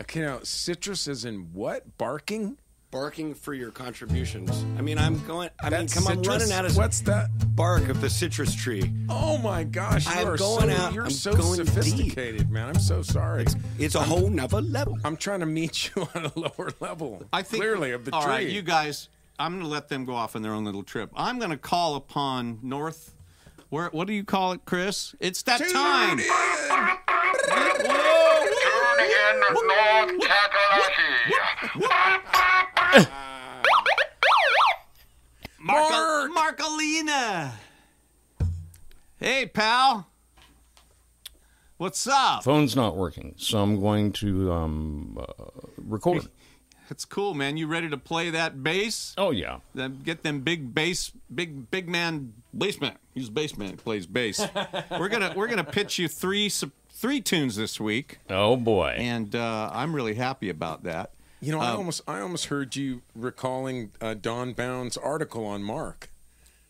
Okay, 0.00 0.20
now 0.20 0.40
citrus 0.42 1.06
is 1.06 1.24
in 1.24 1.50
what? 1.52 1.96
Barking? 1.98 2.58
Barking 2.92 3.34
for 3.34 3.52
your 3.52 3.70
contributions. 3.72 4.50
I 4.78 4.80
mean, 4.80 4.96
I'm 4.96 5.22
going. 5.26 5.50
I 5.60 5.64
mean, 5.64 5.80
That's 5.80 5.92
come 5.94 6.06
on, 6.06 6.16
citrus? 6.22 6.28
running 6.28 6.52
out 6.52 6.64
of 6.64 6.76
What's 6.76 7.00
that? 7.02 7.28
bark 7.56 7.88
of 7.88 8.00
the 8.00 8.08
citrus 8.08 8.54
tree. 8.54 8.90
Oh 9.08 9.38
my 9.38 9.64
gosh, 9.64 10.06
you 10.06 10.12
I'm 10.12 10.28
are 10.28 10.36
going 10.36 10.70
so, 10.70 10.76
out- 10.76 10.92
You're 10.94 11.04
I'm 11.04 11.10
so 11.10 11.34
going 11.34 11.58
deep. 11.58 11.66
sophisticated, 11.66 12.50
man. 12.50 12.68
I'm 12.68 12.78
so 12.78 13.02
sorry. 13.02 13.44
It's 13.78 13.94
a 13.96 14.00
whole 14.02 14.28
nother 14.30 14.60
level. 14.62 14.96
I'm 15.04 15.16
trying 15.16 15.40
to 15.40 15.46
meet 15.46 15.90
you 15.94 16.06
on 16.14 16.26
a 16.26 16.32
lower 16.38 16.70
level. 16.80 17.24
I 17.32 17.42
think 17.42 17.62
clearly 17.62 17.90
of 17.92 18.04
the 18.04 18.12
All 18.14 18.22
tree. 18.22 18.30
right, 18.32 18.48
you 18.48 18.62
guys. 18.62 19.08
I'm 19.38 19.52
going 19.54 19.64
to 19.64 19.68
let 19.68 19.88
them 19.88 20.04
go 20.06 20.14
off 20.14 20.34
on 20.36 20.42
their 20.42 20.52
own 20.52 20.64
little 20.64 20.82
trip. 20.82 21.10
I'm 21.14 21.38
going 21.38 21.50
to 21.50 21.58
call 21.58 21.96
upon 21.96 22.60
North. 22.62 23.14
Where? 23.68 23.88
What 23.88 24.06
do 24.06 24.12
you 24.14 24.24
call 24.24 24.52
it, 24.52 24.60
Chris? 24.64 25.14
It's 25.20 25.42
that 25.42 25.58
Tune 25.58 25.72
time. 25.72 26.18
in. 26.20 26.24
Tune 26.24 26.34
in 29.00 29.40
North 29.40 30.20
Kakalaki. 30.22 31.12
Marco, 35.66 36.32
Marcolina. 36.32 37.50
Hey, 39.18 39.46
pal. 39.46 40.06
What's 41.76 42.06
up? 42.06 42.44
Phone's 42.44 42.76
not 42.76 42.96
working, 42.96 43.34
so 43.36 43.58
I'm 43.58 43.80
going 43.80 44.12
to 44.12 44.52
um, 44.52 45.18
uh, 45.18 45.42
record. 45.76 46.28
It's 46.88 47.04
cool, 47.04 47.34
man. 47.34 47.56
You 47.56 47.66
ready 47.66 47.88
to 47.90 47.96
play 47.96 48.30
that 48.30 48.62
bass? 48.62 49.12
Oh 49.18 49.32
yeah, 49.32 49.58
Then 49.74 50.02
get 50.04 50.22
them 50.22 50.42
big 50.42 50.72
bass, 50.72 51.10
big 51.34 51.68
big 51.68 51.88
man 51.88 52.34
bass 52.56 52.80
man. 52.80 52.96
He's 53.12 53.26
a 53.26 53.32
bass 53.32 53.58
man. 53.58 53.76
Plays 53.76 54.06
bass. 54.06 54.46
we're 54.92 55.08
gonna 55.08 55.32
we're 55.34 55.48
gonna 55.48 55.64
pitch 55.64 55.98
you 55.98 56.06
three 56.06 56.48
sup- 56.48 56.70
three 56.90 57.20
tunes 57.20 57.56
this 57.56 57.80
week, 57.80 58.20
oh 58.30 58.56
boy. 58.56 58.94
and 58.98 59.34
uh, 59.34 59.68
I'm 59.72 59.96
really 59.96 60.14
happy 60.14 60.48
about 60.48 60.84
that. 60.84 61.10
You 61.40 61.52
know, 61.52 61.60
I 61.60 61.70
Um, 61.70 61.76
almost, 61.78 62.00
I 62.08 62.20
almost 62.20 62.46
heard 62.46 62.76
you 62.76 63.02
recalling 63.14 63.92
uh, 64.00 64.14
Don 64.14 64.52
Bound's 64.52 64.96
article 64.96 65.44
on 65.44 65.62
Mark. 65.62 66.10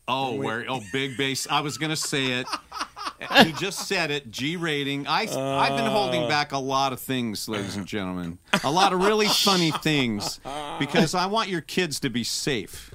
Oh, 0.09 0.35
where 0.37 0.65
oh 0.69 0.83
big 0.93 1.17
bass. 1.17 1.49
I 1.51 1.61
was 1.61 1.79
gonna 1.79 1.97
say 1.97 2.27
it. 2.33 2.47
he 3.45 3.53
just 3.53 3.89
said 3.89 4.11
it. 4.13 4.31
G 4.31 4.57
rating. 4.57 5.07
I 5.09 5.23
I've 5.23 5.77
been 5.77 5.91
holding 5.91 6.29
back 6.29 6.53
a 6.53 6.59
lot 6.59 6.93
of 6.93 7.01
things, 7.01 7.49
ladies 7.49 7.75
and 7.77 7.87
gentlemen. 7.87 8.39
A 8.63 8.71
lot 8.71 8.93
of 8.93 9.03
really 9.03 9.27
funny 9.27 9.73
things 9.73 10.39
because 10.79 11.15
I 11.15 11.27
want 11.27 11.49
your 11.49 11.61
kids 11.61 11.99
to 12.01 12.11
be 12.11 12.23
safe. 12.23 12.93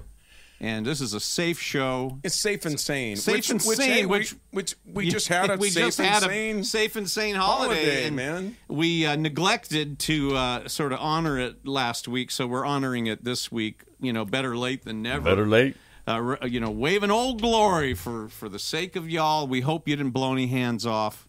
And 0.63 0.85
this 0.85 1.01
is 1.01 1.15
a 1.15 1.19
safe 1.19 1.59
show. 1.59 2.19
It's 2.23 2.35
safe 2.35 2.65
and 2.65 2.79
sane. 2.79 3.15
Safe 3.15 3.35
which, 3.35 3.49
and 3.49 3.61
which, 3.63 3.77
sane, 3.77 3.89
hey, 3.91 4.05
which- 4.05 4.35
which 4.51 4.75
we 4.85 5.09
just 5.09 5.27
had 5.27 5.49
a 5.49 5.55
we 5.59 5.71
safe 5.71 5.85
just 5.85 5.99
and 5.99 6.07
had 6.07 6.21
sane. 6.21 6.59
a 6.59 6.63
safe 6.63 6.95
and 6.95 7.09
sane 7.09 7.33
holiday, 7.33 7.73
holiday, 7.83 8.05
and 8.05 8.15
man. 8.15 8.55
We 8.67 9.07
uh, 9.07 9.15
neglected 9.15 9.97
to 9.99 10.35
uh, 10.35 10.67
sort 10.67 10.93
of 10.93 10.99
honor 11.01 11.39
it 11.39 11.65
last 11.65 12.07
week, 12.07 12.29
so 12.29 12.45
we're 12.45 12.63
honoring 12.63 13.07
it 13.07 13.23
this 13.23 13.51
week. 13.51 13.81
You 13.99 14.13
know, 14.13 14.23
better 14.23 14.55
late 14.55 14.85
than 14.85 15.01
never. 15.01 15.23
Better 15.23 15.47
late. 15.47 15.75
uh, 16.07 16.35
you 16.45 16.59
know, 16.59 16.69
waving 16.69 17.09
old 17.09 17.41
glory 17.41 17.95
for 17.95 18.27
for 18.29 18.47
the 18.47 18.59
sake 18.59 18.95
of 18.95 19.09
y'all. 19.09 19.47
We 19.47 19.61
hope 19.61 19.87
you 19.87 19.95
didn't 19.95 20.11
blow 20.11 20.31
any 20.31 20.45
hands 20.45 20.85
off, 20.85 21.27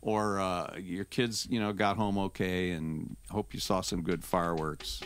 or 0.00 0.40
uh, 0.40 0.76
your 0.78 1.04
kids, 1.04 1.46
you 1.50 1.60
know, 1.60 1.74
got 1.74 1.98
home 1.98 2.16
okay, 2.16 2.70
and 2.70 3.16
hope 3.30 3.52
you 3.52 3.60
saw 3.60 3.82
some 3.82 4.00
good 4.02 4.24
fireworks. 4.24 5.02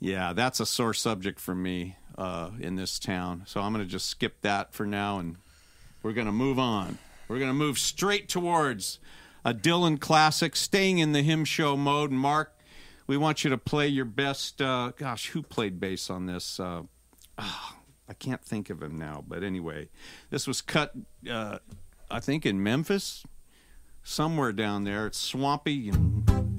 Yeah, 0.00 0.32
that's 0.32 0.60
a 0.60 0.66
sore 0.66 0.94
subject 0.94 1.38
for 1.38 1.54
me 1.54 1.96
uh, 2.16 2.50
in 2.58 2.76
this 2.76 2.98
town, 2.98 3.42
so 3.46 3.60
I'm 3.60 3.72
going 3.74 3.84
to 3.84 3.90
just 3.90 4.08
skip 4.08 4.40
that 4.40 4.72
for 4.72 4.86
now, 4.86 5.18
and 5.18 5.36
we're 6.02 6.14
going 6.14 6.26
to 6.26 6.32
move 6.32 6.58
on. 6.58 6.96
We're 7.28 7.38
going 7.38 7.50
to 7.50 7.54
move 7.54 7.78
straight 7.78 8.26
towards 8.26 8.98
a 9.44 9.52
Dylan 9.52 10.00
classic, 10.00 10.56
staying 10.56 10.98
in 10.98 11.12
the 11.12 11.22
hymn 11.22 11.44
show 11.44 11.76
mode. 11.76 12.10
Mark, 12.10 12.58
we 13.06 13.18
want 13.18 13.44
you 13.44 13.50
to 13.50 13.58
play 13.58 13.88
your 13.88 14.06
best. 14.06 14.62
Uh, 14.62 14.92
gosh, 14.96 15.28
who 15.28 15.42
played 15.42 15.78
bass 15.78 16.08
on 16.08 16.24
this? 16.24 16.58
Uh, 16.58 16.82
ah, 17.36 17.76
I 18.08 18.14
can't 18.14 18.42
think 18.42 18.70
of 18.70 18.82
him 18.82 18.96
now, 18.96 19.22
but 19.28 19.42
anyway, 19.42 19.90
this 20.30 20.46
was 20.46 20.62
cut, 20.62 20.94
uh, 21.30 21.58
I 22.10 22.20
think, 22.20 22.46
in 22.46 22.62
Memphis 22.62 23.22
somewhere 24.02 24.52
down 24.52 24.84
there. 24.84 25.06
It's 25.06 25.18
swampy 25.18 25.90
and 25.90 26.49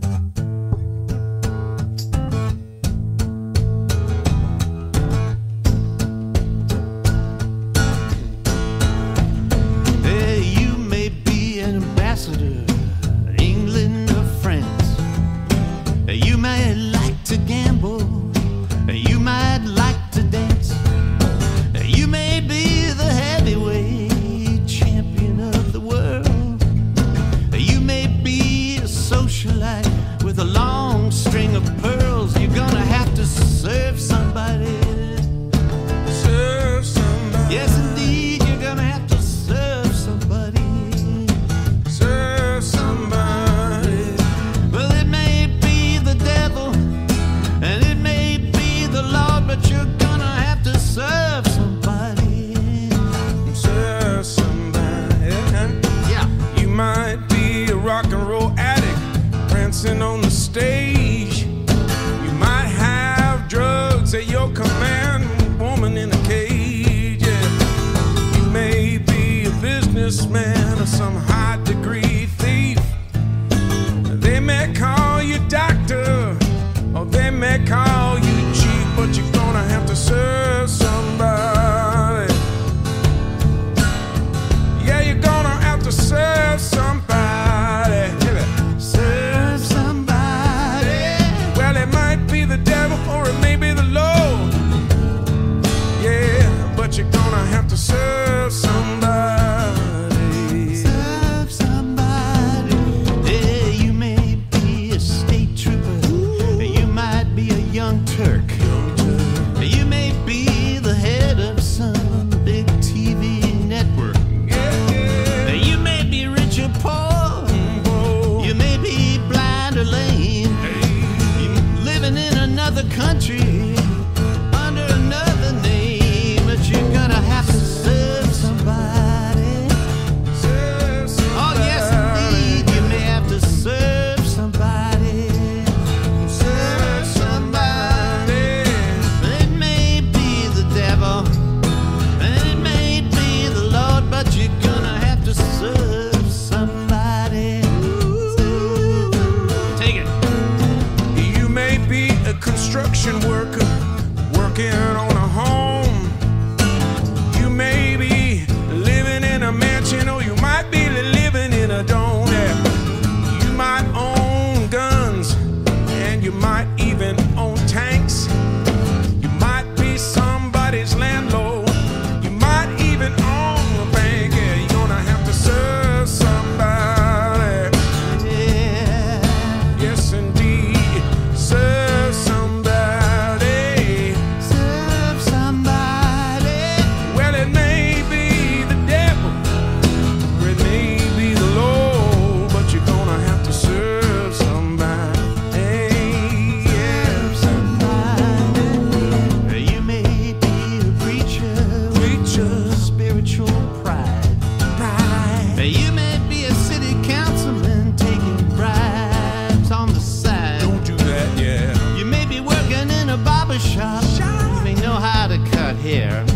cut 215.81 216.27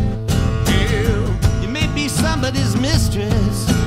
You 1.62 1.68
may 1.68 1.88
be 1.94 2.08
somebody's 2.08 2.76
mistress. 2.76 3.85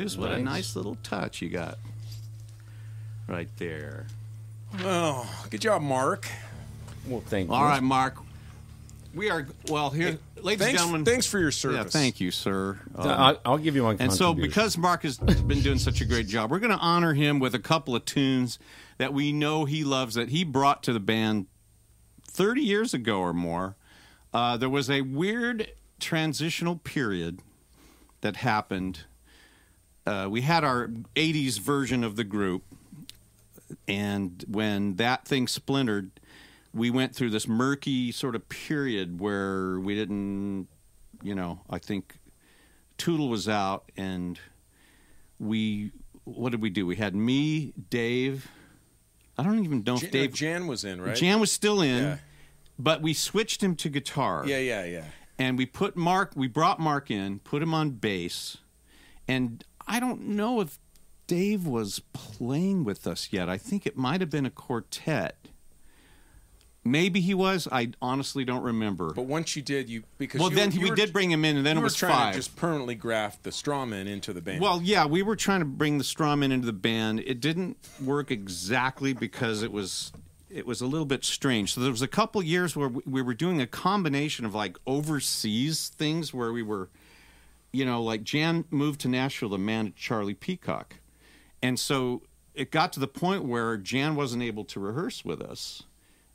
Boys. 0.00 0.16
What 0.16 0.32
a 0.32 0.38
nice 0.38 0.76
little 0.76 0.96
touch 1.02 1.42
you 1.42 1.48
got 1.48 1.78
right 3.28 3.48
there. 3.58 4.06
Oh, 4.80 5.30
good 5.50 5.60
job, 5.60 5.82
Mark. 5.82 6.26
Well, 7.06 7.22
thank 7.26 7.48
you. 7.48 7.54
All 7.54 7.64
right, 7.64 7.82
Mark. 7.82 8.16
We 9.14 9.28
are 9.28 9.46
well 9.68 9.90
here, 9.90 10.18
ladies 10.40 10.60
Thanks, 10.60 10.62
and 10.62 10.78
gentlemen. 10.78 11.04
thanks 11.04 11.26
for 11.26 11.38
your 11.38 11.50
service. 11.50 11.74
yeah, 11.76 11.80
service. 11.82 11.92
thank 11.92 12.20
you, 12.20 12.30
sir. 12.30 12.78
Um, 12.94 13.08
I'll, 13.08 13.40
I'll 13.44 13.58
give 13.58 13.76
you 13.76 13.84
one. 13.84 13.98
And 14.00 14.10
so, 14.10 14.28
contribution. 14.28 14.48
because 14.50 14.78
Mark 14.78 15.02
has 15.02 15.18
been 15.18 15.60
doing 15.60 15.76
such 15.78 16.00
a 16.00 16.06
great 16.06 16.26
job, 16.26 16.50
we're 16.50 16.60
going 16.60 16.72
to 16.72 16.78
honor 16.78 17.12
him 17.12 17.38
with 17.38 17.54
a 17.54 17.58
couple 17.58 17.94
of 17.94 18.06
tunes 18.06 18.58
that 18.96 19.12
we 19.12 19.30
know 19.30 19.66
he 19.66 19.84
loves 19.84 20.14
that 20.14 20.30
he 20.30 20.44
brought 20.44 20.82
to 20.84 20.94
the 20.94 21.00
band 21.00 21.46
30 22.26 22.62
years 22.62 22.94
ago 22.94 23.20
or 23.20 23.34
more. 23.34 23.76
Uh, 24.32 24.56
there 24.56 24.70
was 24.70 24.88
a 24.88 25.02
weird 25.02 25.70
transitional 26.00 26.76
period 26.76 27.40
that 28.22 28.36
happened. 28.36 29.00
Uh, 30.06 30.26
we 30.30 30.40
had 30.40 30.64
our 30.64 30.88
80s 31.14 31.58
version 31.60 32.02
of 32.02 32.16
the 32.16 32.24
group, 32.24 32.62
and 33.86 34.44
when 34.48 34.96
that 34.96 35.26
thing 35.26 35.46
splintered, 35.46 36.10
we 36.74 36.90
went 36.90 37.14
through 37.14 37.30
this 37.30 37.46
murky 37.46 38.10
sort 38.12 38.34
of 38.34 38.48
period 38.48 39.20
where 39.20 39.78
we 39.78 39.94
didn't, 39.94 40.66
you 41.22 41.34
know, 41.34 41.60
I 41.70 41.78
think 41.78 42.16
Tootle 42.98 43.28
was 43.28 43.48
out, 43.48 43.90
and 43.96 44.38
we 45.38 45.92
what 46.24 46.50
did 46.50 46.62
we 46.62 46.70
do? 46.70 46.86
We 46.86 46.96
had 46.96 47.14
me, 47.16 47.72
Dave. 47.90 48.48
I 49.36 49.42
don't 49.42 49.64
even 49.64 49.82
know 49.84 49.94
if 49.94 50.02
Jan, 50.02 50.10
Dave 50.10 50.32
Jan 50.34 50.66
was 50.68 50.84
in, 50.84 51.00
right? 51.00 51.16
Jan 51.16 51.40
was 51.40 51.50
still 51.50 51.80
in, 51.80 52.02
Yeah. 52.04 52.16
but 52.78 53.02
we 53.02 53.12
switched 53.14 53.62
him 53.62 53.74
to 53.76 53.88
guitar. 53.88 54.44
Yeah, 54.46 54.58
yeah, 54.58 54.84
yeah. 54.84 55.04
And 55.38 55.58
we 55.58 55.66
put 55.66 55.96
Mark. 55.96 56.32
We 56.36 56.46
brought 56.48 56.78
Mark 56.78 57.10
in, 57.10 57.40
put 57.40 57.60
him 57.62 57.74
on 57.74 57.90
bass, 57.90 58.58
and 59.26 59.64
I 59.86 60.00
don't 60.00 60.28
know 60.28 60.60
if 60.60 60.78
Dave 61.26 61.66
was 61.66 62.00
playing 62.12 62.84
with 62.84 63.06
us 63.06 63.28
yet. 63.30 63.48
I 63.48 63.58
think 63.58 63.86
it 63.86 63.96
might 63.96 64.20
have 64.20 64.30
been 64.30 64.46
a 64.46 64.50
quartet. 64.50 65.36
Maybe 66.84 67.20
he 67.20 67.32
was. 67.32 67.68
I 67.70 67.92
honestly 68.02 68.44
don't 68.44 68.64
remember. 68.64 69.12
But 69.12 69.26
once 69.26 69.54
you 69.54 69.62
did, 69.62 69.88
you 69.88 70.02
because 70.18 70.40
well, 70.40 70.50
you, 70.50 70.56
then 70.56 70.72
you 70.72 70.80
we 70.80 70.90
were, 70.90 70.96
did 70.96 71.12
bring 71.12 71.30
him 71.30 71.44
in, 71.44 71.56
and 71.56 71.64
then 71.64 71.76
it 71.76 71.80
were 71.80 71.84
was 71.84 71.94
trying 71.94 72.12
five. 72.12 72.32
to 72.32 72.38
just 72.38 72.56
permanently 72.56 72.96
graft 72.96 73.44
the 73.44 73.50
strawman 73.50 74.08
into 74.08 74.32
the 74.32 74.42
band. 74.42 74.60
Well, 74.60 74.80
yeah, 74.82 75.06
we 75.06 75.22
were 75.22 75.36
trying 75.36 75.60
to 75.60 75.64
bring 75.64 75.98
the 75.98 76.04
strawman 76.04 76.50
into 76.50 76.66
the 76.66 76.72
band. 76.72 77.20
It 77.20 77.40
didn't 77.40 77.76
work 78.04 78.32
exactly 78.32 79.12
because 79.12 79.62
it 79.62 79.70
was 79.70 80.10
it 80.52 80.66
was 80.66 80.80
a 80.80 80.86
little 80.86 81.06
bit 81.06 81.24
strange. 81.24 81.74
So 81.74 81.80
there 81.80 81.90
was 81.90 82.02
a 82.02 82.08
couple 82.08 82.42
years 82.42 82.76
where 82.76 82.88
we 82.88 83.22
were 83.22 83.34
doing 83.34 83.60
a 83.60 83.66
combination 83.66 84.44
of 84.44 84.54
like 84.54 84.76
overseas 84.86 85.88
things 85.88 86.34
where 86.34 86.52
we 86.52 86.62
were, 86.62 86.90
you 87.72 87.84
know, 87.84 88.02
like 88.02 88.22
Jan 88.22 88.64
moved 88.70 89.00
to 89.02 89.08
Nashville 89.08 89.50
to 89.50 89.58
manage 89.58 89.96
Charlie 89.96 90.34
Peacock, 90.34 90.96
and 91.62 91.78
so 91.78 92.22
it 92.54 92.70
got 92.70 92.92
to 92.92 93.00
the 93.00 93.08
point 93.08 93.44
where 93.44 93.76
Jan 93.76 94.14
wasn't 94.14 94.42
able 94.42 94.64
to 94.66 94.80
rehearse 94.80 95.24
with 95.24 95.40
us, 95.40 95.84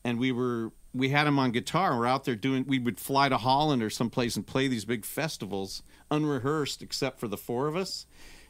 and 0.03 0.19
we 0.19 0.31
were 0.31 0.71
we 0.93 1.09
had 1.09 1.27
him 1.27 1.37
on 1.37 1.51
guitar. 1.51 1.91
and 1.91 1.99
We're 1.99 2.07
out 2.07 2.25
there 2.25 2.35
doing. 2.35 2.65
We 2.67 2.79
would 2.79 2.99
fly 2.99 3.29
to 3.29 3.37
Holland 3.37 3.83
or 3.83 3.89
someplace 3.89 4.35
and 4.35 4.45
play 4.45 4.67
these 4.67 4.85
big 4.85 5.05
festivals 5.05 5.83
unrehearsed, 6.09 6.81
except 6.81 7.19
for 7.19 7.27
the 7.27 7.37
four 7.37 7.67
of 7.67 7.75
us. 7.75 8.05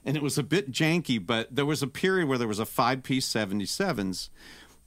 And 0.06 0.16
it 0.16 0.24
was 0.24 0.38
a 0.38 0.44
bit 0.44 0.72
janky, 0.72 1.24
but 1.24 1.54
there 1.54 1.66
was 1.66 1.84
a 1.84 1.88
period 1.88 2.30
where 2.30 2.38
there 2.38 2.48
was 2.48 2.60
a 2.60 2.66
five 2.66 3.04
piece 3.04 3.26
seventy 3.26 3.66
sevens. 3.66 4.30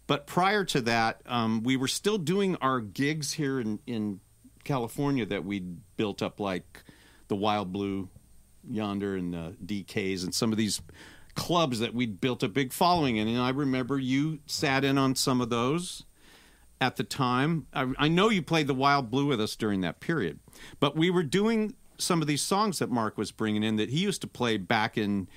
But 0.06 0.26
prior 0.26 0.64
to 0.64 0.80
that, 0.80 1.20
um, 1.26 1.62
we 1.62 1.76
were 1.76 1.86
still 1.86 2.18
doing 2.18 2.56
our 2.56 2.80
gigs 2.80 3.34
here 3.34 3.60
in, 3.60 3.78
in 3.86 4.20
California 4.64 5.24
that 5.26 5.44
we'd 5.44 5.76
built 5.96 6.20
up, 6.22 6.40
like 6.40 6.82
the 7.30 7.36
Wild 7.36 7.72
Blue 7.72 8.10
yonder 8.68 9.16
and 9.16 9.34
uh, 9.34 9.50
DKs 9.64 10.24
and 10.24 10.34
some 10.34 10.52
of 10.52 10.58
these 10.58 10.82
clubs 11.34 11.78
that 11.78 11.94
we'd 11.94 12.20
built 12.20 12.42
a 12.42 12.48
big 12.48 12.72
following 12.72 13.16
in. 13.16 13.28
And 13.28 13.38
I 13.38 13.50
remember 13.50 13.98
you 13.98 14.40
sat 14.46 14.84
in 14.84 14.98
on 14.98 15.14
some 15.14 15.40
of 15.40 15.48
those 15.48 16.04
at 16.80 16.96
the 16.96 17.04
time. 17.04 17.66
I, 17.72 17.92
I 17.98 18.08
know 18.08 18.28
you 18.28 18.42
played 18.42 18.66
the 18.66 18.74
Wild 18.74 19.10
Blue 19.10 19.26
with 19.26 19.40
us 19.40 19.56
during 19.56 19.80
that 19.82 20.00
period, 20.00 20.40
but 20.80 20.96
we 20.96 21.08
were 21.08 21.22
doing 21.22 21.74
some 21.98 22.20
of 22.20 22.26
these 22.26 22.42
songs 22.42 22.78
that 22.80 22.90
Mark 22.90 23.16
was 23.16 23.30
bringing 23.30 23.62
in 23.62 23.76
that 23.76 23.90
he 23.90 23.98
used 23.98 24.20
to 24.22 24.26
play 24.26 24.56
back 24.56 24.98
in 24.98 25.28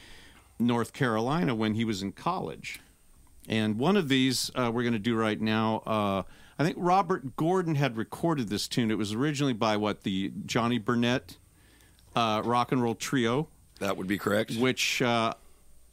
North 0.58 0.94
Carolina 0.94 1.54
when 1.54 1.76
he 1.76 1.86
was 1.86 2.02
in 2.02 2.12
college. 2.12 2.80
And 3.48 3.78
one 3.78 3.98
of 3.98 4.10
these 4.10 4.50
uh, 4.56 4.72
we're 4.74 4.84
going 4.84 4.94
to 4.94 5.00
do 5.00 5.16
right 5.16 5.40
now. 5.40 5.84
Uh, 5.86 6.24
I 6.58 6.64
think 6.64 6.78
Robert 6.80 7.36
Gordon 7.36 7.76
had 7.76 7.98
recorded 7.98 8.50
this 8.50 8.68
tune. 8.68 8.90
It 8.90 8.98
was 8.98 9.14
originally 9.14 9.54
by 9.54 9.76
what 9.76 10.02
the 10.02 10.32
Johnny 10.46 10.80
Burnette 10.80 11.38
uh, 12.16 12.42
rock 12.46 12.72
and 12.72 12.82
roll 12.82 12.96
trio 12.96 13.48
That 13.80 13.98
would 13.98 14.08
be 14.08 14.18
correct. 14.18 14.56
which 14.56 15.02
uh, 15.02 15.34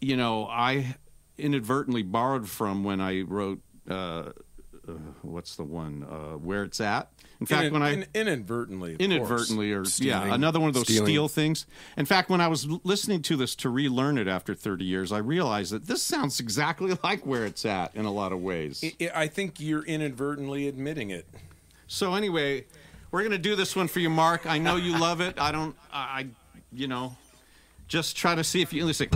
you 0.01 0.17
know 0.17 0.47
I 0.47 0.97
inadvertently 1.39 2.03
borrowed 2.03 2.49
from 2.49 2.85
when 2.85 3.01
I 3.01 3.23
wrote 3.23 3.61
uh, 3.89 3.95
uh, 4.89 4.93
what's 5.23 5.57
the 5.57 5.65
one 5.65 6.05
uh, 6.09 6.37
where 6.37 6.65
it's 6.65 6.81
at. 6.81 7.11
In 7.41 7.47
fact, 7.47 7.65
In- 7.67 7.73
when 7.73 7.83
I 7.83 7.91
in- 7.93 8.07
inadvertently, 8.15 8.95
of 8.95 9.01
inadvertently 9.01 9.73
or 9.73 9.85
Stealing. 9.87 10.29
yeah 10.29 10.35
another 10.35 10.61
one 10.61 10.69
of 10.69 10.75
those 10.75 10.85
Stealing. 10.85 11.07
steal 11.07 11.29
things. 11.29 11.67
In 11.97 12.05
fact, 12.05 12.29
when 12.29 12.41
I 12.43 12.49
was 12.49 12.67
listening 12.85 13.23
to 13.23 13.37
this 13.37 13.55
to 13.57 13.71
relearn 13.71 14.19
it 14.19 14.29
after 14.29 14.55
30 14.55 14.85
years, 14.85 15.11
I 15.13 15.19
realized 15.19 15.73
that 15.73 15.87
this 15.87 16.03
sounds 16.03 16.39
exactly 16.41 16.97
like 17.05 17.25
where 17.25 17.47
it's 17.47 17.65
at 17.65 17.95
in 17.95 18.05
a 18.05 18.13
lot 18.13 18.33
of 18.33 18.41
ways. 18.41 18.85
I- 19.01 19.11
I 19.15 19.27
think 19.29 19.59
you're 19.61 19.85
inadvertently 19.85 20.69
admitting 20.69 21.11
it. 21.11 21.27
So 21.87 22.15
anyway, 22.15 22.67
we're 23.11 23.23
gonna 23.23 23.39
do 23.39 23.57
this 23.57 23.75
one 23.75 23.89
for 23.89 24.01
you, 24.01 24.11
Mark. 24.11 24.47
I 24.47 24.59
know 24.59 24.77
you 24.77 24.97
love 24.99 25.21
it. 25.21 25.41
I 25.41 25.53
don't. 25.53 25.75
I, 25.93 25.99
I 25.99 26.27
you 26.73 26.87
know, 26.87 27.17
just 27.89 28.17
try 28.17 28.35
to 28.35 28.45
see 28.45 28.63
if 28.63 28.73
you 28.73 28.85
listen. 28.85 29.09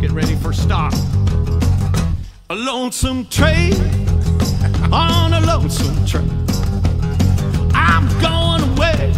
Get 0.00 0.10
ready 0.12 0.36
for 0.36 0.52
stop. 0.52 0.92
A 2.50 2.54
lonesome 2.54 3.26
train 3.26 3.74
on 4.92 5.32
a 5.32 5.40
lonesome 5.40 6.06
train. 6.06 6.30
I'm 7.74 8.06
going 8.20 8.76
away, 8.76 9.12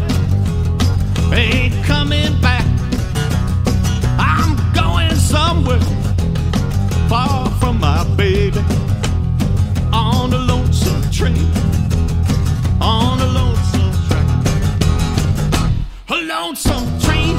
ain't 1.35 1.85
coming 1.85 2.41
back. 2.41 2.67
I'm 4.19 4.57
going 4.73 5.15
somewhere 5.17 6.02
far 7.13 7.51
from 7.61 7.79
my 7.79 8.03
baby 8.17 8.59
on 9.93 10.33
a 10.33 10.39
lonesome 10.51 11.03
train. 11.11 11.47
On 12.81 13.21
a 13.21 13.29
lonesome 13.39 13.93
train. 14.09 14.29
A 16.09 16.19
lonesome 16.33 16.89
train 17.05 17.37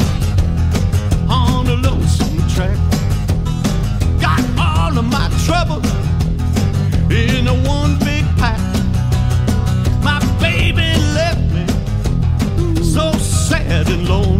on 1.28 1.65
a 1.76 1.78
lonesome 1.88 2.38
track. 2.53 2.78
Got 4.21 4.43
all 4.59 4.95
of 5.01 5.05
my 5.17 5.28
trouble 5.45 5.82
in 7.11 7.47
a 7.47 7.55
one 7.76 7.97
big 8.07 8.26
pack. 8.41 8.61
My 10.03 10.19
baby 10.39 10.89
left 11.17 11.45
me 11.55 11.65
so 12.84 13.11
sad 13.13 13.89
and 13.89 14.07
lonely. 14.07 14.33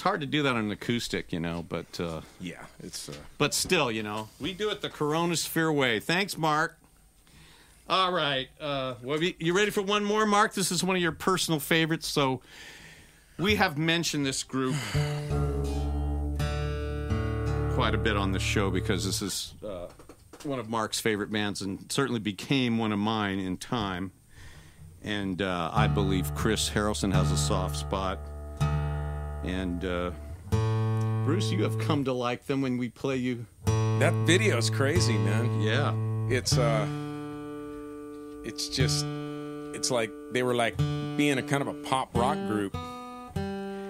Hard 0.00 0.20
to 0.20 0.26
do 0.26 0.42
that 0.42 0.50
on 0.50 0.64
an 0.64 0.70
acoustic, 0.70 1.32
you 1.32 1.40
know, 1.40 1.64
but 1.68 2.00
uh, 2.00 2.20
Yeah, 2.40 2.64
it's. 2.82 3.08
Uh, 3.08 3.14
but 3.38 3.54
still, 3.54 3.90
you 3.90 4.02
know, 4.02 4.28
we 4.40 4.52
do 4.52 4.70
it 4.70 4.80
the 4.80 4.88
CoROEnosphere 4.90 5.74
way. 5.74 6.00
Thanks, 6.00 6.36
Mark. 6.36 6.76
All 7.88 8.12
right, 8.12 8.48
uh, 8.60 8.94
well, 9.02 9.22
you- 9.22 9.34
you 9.38 9.54
ready 9.54 9.70
for 9.70 9.82
one 9.82 10.04
more, 10.04 10.24
Mark? 10.24 10.54
This 10.54 10.70
is 10.70 10.82
one 10.84 10.96
of 10.96 11.02
your 11.02 11.12
personal 11.12 11.60
favorites, 11.60 12.06
so 12.08 12.40
we 13.38 13.56
have 13.56 13.76
mentioned 13.76 14.24
this 14.24 14.42
group 14.44 14.74
quite 17.74 17.94
a 17.94 17.98
bit 17.98 18.16
on 18.16 18.32
the 18.32 18.38
show 18.38 18.70
because 18.70 19.04
this 19.04 19.20
is 19.22 19.54
uh, 19.66 19.88
one 20.44 20.58
of 20.58 20.68
Mark's 20.68 21.00
favorite 21.00 21.30
bands 21.30 21.60
and 21.62 21.90
certainly 21.90 22.20
became 22.20 22.78
one 22.78 22.92
of 22.92 22.98
mine 22.98 23.38
in 23.38 23.56
time. 23.56 24.12
And 25.04 25.42
uh, 25.42 25.70
I 25.72 25.88
believe 25.88 26.34
Chris 26.34 26.70
Harrelson 26.70 27.12
has 27.12 27.32
a 27.32 27.36
soft 27.36 27.76
spot. 27.76 28.18
And 29.44 29.84
uh, 29.84 30.12
Bruce, 31.24 31.50
you 31.50 31.62
have 31.64 31.78
come 31.80 32.04
to 32.04 32.12
like 32.12 32.46
them 32.46 32.62
when 32.62 32.78
we 32.78 32.88
play 32.88 33.16
you. 33.16 33.46
that 33.64 34.12
video's 34.26 34.70
crazy, 34.70 35.18
man. 35.18 35.60
Yeah. 35.60 35.94
It's 36.28 36.56
uh, 36.56 36.86
it's 38.44 38.68
just, 38.68 39.04
it's 39.74 39.90
like 39.90 40.10
they 40.32 40.42
were 40.42 40.54
like 40.54 40.76
being 41.16 41.38
a 41.38 41.42
kind 41.42 41.62
of 41.62 41.68
a 41.68 41.74
pop 41.74 42.16
rock 42.16 42.36
group. 42.46 42.76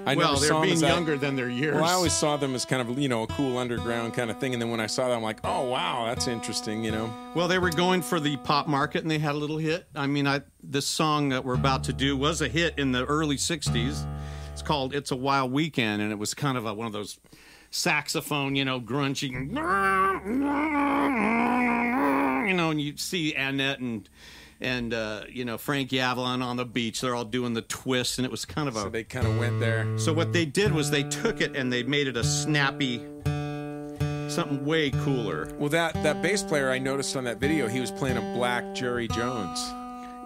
I 0.04 0.14
well, 0.14 0.34
never 0.34 0.40
they're 0.40 0.48
them 0.50 0.62
being 0.62 0.74
as 0.74 0.80
that- 0.80 0.94
younger 0.94 1.16
than 1.16 1.36
their 1.36 1.48
years. 1.48 1.76
Well, 1.76 1.84
I 1.84 1.92
always 1.92 2.12
saw 2.12 2.36
them 2.36 2.54
as 2.54 2.64
kind 2.64 2.88
of 2.88 2.98
you 2.98 3.08
know 3.08 3.22
a 3.22 3.26
cool 3.28 3.58
underground 3.58 4.14
kind 4.14 4.30
of 4.30 4.38
thing, 4.38 4.52
and 4.52 4.60
then 4.60 4.70
when 4.70 4.80
I 4.80 4.86
saw 4.86 5.08
that, 5.08 5.14
I'm 5.14 5.22
like, 5.22 5.40
oh 5.44 5.68
wow, 5.68 6.06
that's 6.06 6.28
interesting, 6.28 6.84
you 6.84 6.90
know. 6.90 7.12
Well, 7.34 7.48
they 7.48 7.58
were 7.58 7.70
going 7.70 8.02
for 8.02 8.20
the 8.20 8.36
pop 8.38 8.66
market, 8.66 9.02
and 9.02 9.10
they 9.10 9.18
had 9.18 9.34
a 9.34 9.38
little 9.38 9.58
hit. 9.58 9.86
I 9.94 10.06
mean, 10.06 10.26
I 10.26 10.42
this 10.62 10.86
song 10.86 11.30
that 11.30 11.44
we're 11.44 11.54
about 11.54 11.84
to 11.84 11.92
do 11.92 12.16
was 12.16 12.42
a 12.42 12.48
hit 12.48 12.78
in 12.78 12.92
the 12.92 13.04
early 13.06 13.36
'60s. 13.36 14.06
It's 14.52 14.62
called 14.62 14.94
"It's 14.94 15.10
a 15.10 15.16
Wild 15.16 15.52
Weekend," 15.52 16.02
and 16.02 16.10
it 16.10 16.18
was 16.18 16.34
kind 16.34 16.58
of 16.58 16.66
a, 16.66 16.74
one 16.74 16.86
of 16.86 16.92
those 16.92 17.18
saxophone, 17.70 18.54
you 18.54 18.64
know, 18.64 18.80
grungy, 18.80 19.30
you 19.30 19.40
know, 22.54 22.70
and 22.70 22.80
you 22.80 22.96
see 22.96 23.34
Annette 23.34 23.80
and 23.80 24.08
and 24.62 24.94
uh, 24.94 25.22
you 25.28 25.44
know 25.44 25.58
Frank 25.58 25.92
Avalon 25.92 26.40
on 26.42 26.56
the 26.56 26.64
beach. 26.64 27.00
They're 27.00 27.14
all 27.14 27.24
doing 27.24 27.54
the 27.54 27.62
twist, 27.62 28.18
and 28.18 28.24
it 28.24 28.30
was 28.30 28.44
kind 28.44 28.68
of 28.68 28.76
a. 28.76 28.80
So 28.82 28.88
they 28.88 29.04
kind 29.04 29.26
of 29.26 29.38
went 29.38 29.60
there. 29.60 29.98
So 29.98 30.12
what 30.12 30.32
they 30.32 30.44
did 30.44 30.72
was 30.72 30.90
they 30.90 31.02
took 31.04 31.40
it 31.40 31.56
and 31.56 31.72
they 31.72 31.82
made 31.82 32.06
it 32.08 32.16
a 32.16 32.24
snappy, 32.24 32.98
something 34.28 34.64
way 34.64 34.90
cooler. 34.90 35.52
Well, 35.58 35.68
that 35.70 35.94
that 36.02 36.22
bass 36.22 36.42
player 36.42 36.70
I 36.70 36.78
noticed 36.78 37.16
on 37.16 37.24
that 37.24 37.38
video, 37.38 37.68
he 37.68 37.80
was 37.80 37.90
playing 37.90 38.16
a 38.16 38.34
black 38.36 38.74
Jerry 38.74 39.08
Jones. 39.08 39.58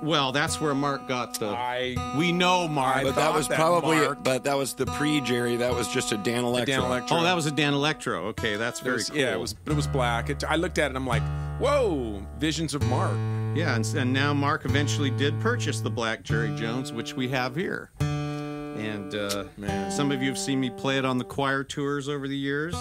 Well, 0.02 0.30
that's 0.30 0.60
where 0.60 0.74
Mark 0.74 1.08
got 1.08 1.38
the. 1.40 1.46
I 1.48 1.96
we 2.18 2.30
know 2.30 2.68
Mark. 2.68 2.96
I 2.96 3.02
But 3.04 3.14
that 3.14 3.32
was 3.34 3.48
that 3.48 3.56
probably, 3.58 3.96
Mark- 3.96 4.22
but 4.22 4.44
that 4.44 4.54
was 4.54 4.74
the 4.74 4.84
pre 4.84 5.22
Jerry. 5.22 5.56
That 5.56 5.74
was 5.74 5.88
just 5.88 6.12
a 6.12 6.18
Danelectro. 6.18 6.66
Dan 6.66 6.82
Electro. 6.82 7.16
oh, 7.16 7.22
that 7.22 7.34
was 7.34 7.46
a 7.46 7.50
Danelectro. 7.50 8.24
Okay, 8.26 8.56
that's 8.56 8.80
It 8.80 8.84
very 8.84 8.96
was- 8.96 9.08
cool. 9.08 9.18
Yeah, 9.18 9.32
it 9.32 9.40
was, 9.40 9.54
but 9.54 9.72
it 9.72 9.76
was 9.76 9.86
black. 9.86 10.28
It, 10.28 10.44
I 10.44 10.56
looked 10.56 10.76
at 10.78 10.84
it 10.84 10.88
and 10.88 10.98
I'm 10.98 11.06
like, 11.06 11.22
whoa, 11.58 12.22
visions 12.38 12.74
of 12.74 12.82
Mark. 12.88 13.16
Yeah, 13.56 13.74
and, 13.74 13.86
and 13.96 14.12
now 14.12 14.34
Mark 14.34 14.66
eventually 14.66 15.08
did 15.10 15.40
purchase 15.40 15.80
the 15.80 15.88
Black 15.88 16.22
Jerry 16.22 16.54
Jones, 16.56 16.92
which 16.92 17.14
we 17.14 17.26
have 17.28 17.56
here. 17.56 17.90
And 18.00 19.14
uh, 19.14 19.44
Man. 19.56 19.90
some 19.90 20.12
of 20.12 20.20
you 20.20 20.28
have 20.28 20.36
seen 20.36 20.60
me 20.60 20.68
play 20.68 20.98
it 20.98 21.06
on 21.06 21.16
the 21.16 21.24
choir 21.24 21.64
tours 21.64 22.06
over 22.06 22.28
the 22.28 22.36
years. 22.36 22.76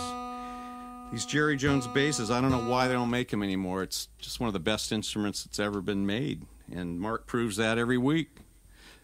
These 1.14 1.26
Jerry 1.28 1.56
Jones 1.56 1.88
basses, 1.88 2.30
I 2.30 2.42
don't 2.42 2.52
know 2.52 2.70
why 2.70 2.90
they 2.90 2.94
don't 2.94 3.10
make 3.10 3.30
them 3.30 3.42
anymore. 3.42 3.84
It's 3.84 4.10
just 4.20 4.42
one 4.42 4.48
of 4.48 4.54
the 4.54 4.60
best 4.60 4.92
instruments 4.92 5.46
that's 5.46 5.60
ever 5.60 5.80
been 5.80 6.06
made. 6.06 6.46
And 6.70 7.00
Mark 7.00 7.26
proves 7.26 7.56
that 7.56 7.78
every 7.78 7.98
week. 7.98 8.40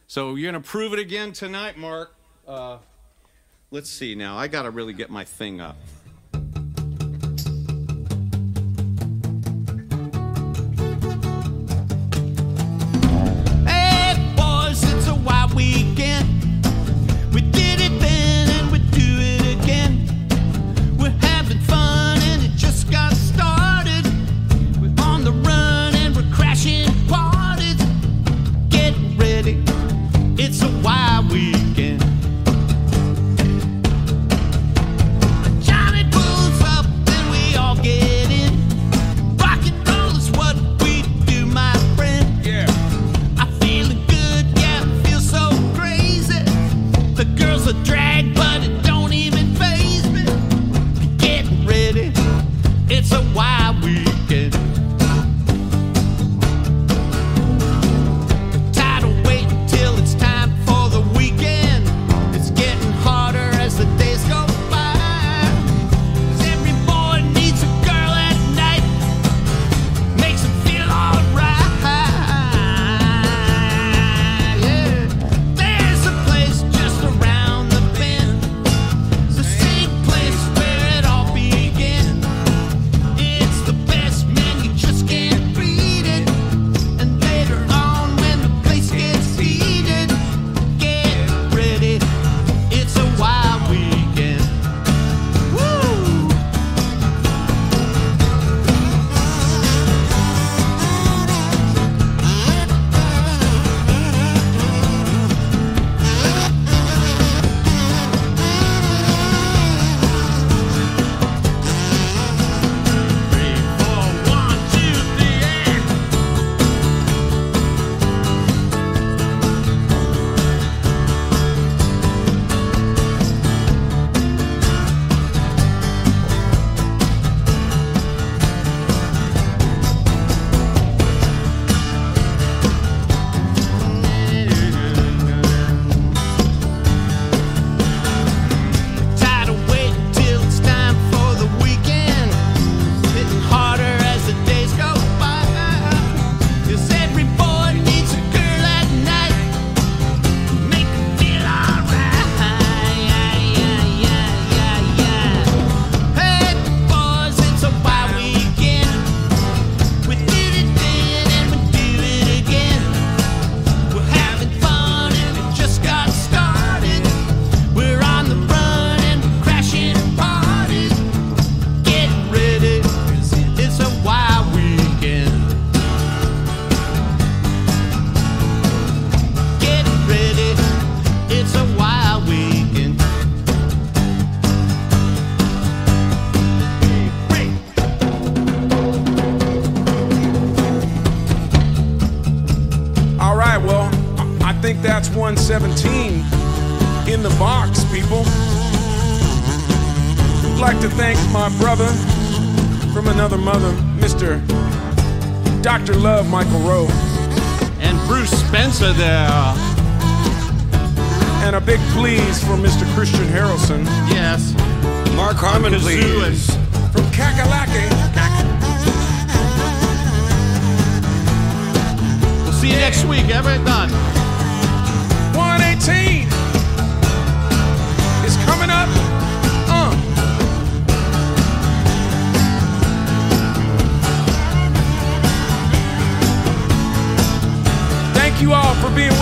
So 0.07 0.36
you're 0.36 0.51
going 0.51 0.61
to 0.61 0.69
prove 0.69 0.91
it 0.91 0.99
again 0.99 1.32
tonight, 1.32 1.78
Mark. 1.78 2.13
Uh, 2.45 2.80
let's 3.69 3.89
see 3.89 4.13
now. 4.13 4.38
I 4.38 4.49
got 4.49 4.63
to 4.63 4.72
really 4.72 4.91
get 4.91 5.09
my 5.09 5.24
thing 5.24 5.61
up. 5.61 5.78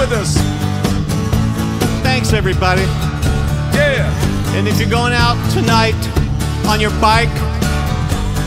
with 0.09 0.19
us. 0.19 0.37
Thanks, 2.01 2.33
everybody. 2.33 2.81
Yeah. 3.73 4.09
And 4.55 4.67
if 4.67 4.79
you're 4.79 4.89
going 4.89 5.13
out 5.13 5.37
tonight 5.51 5.97
on 6.67 6.79
your 6.79 6.91
bike, 7.01 7.33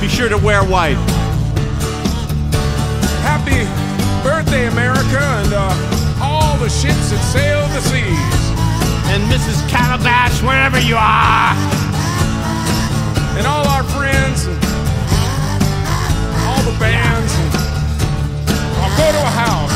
be 0.00 0.08
sure 0.08 0.28
to 0.28 0.38
wear 0.38 0.64
white. 0.64 0.98
Happy 3.22 3.62
birthday, 4.26 4.66
America, 4.68 5.20
and 5.20 5.52
uh, 5.52 6.20
all 6.22 6.56
the 6.58 6.68
ships 6.68 7.10
that 7.10 7.22
sail 7.30 7.62
the 7.68 7.80
seas. 7.80 8.42
And 9.12 9.22
Mrs. 9.30 9.62
Calabash, 9.68 10.42
wherever 10.42 10.80
you 10.80 10.96
are. 10.96 11.54
And 13.38 13.46
all 13.46 13.66
our 13.68 13.84
friends, 13.84 14.46
and 14.46 14.58
all 16.48 16.62
the 16.62 16.78
bands. 16.80 17.32
I'll 18.78 18.90
uh, 18.90 18.96
go 18.96 19.12
to 19.12 19.18
a 19.18 19.30
house. 19.30 19.71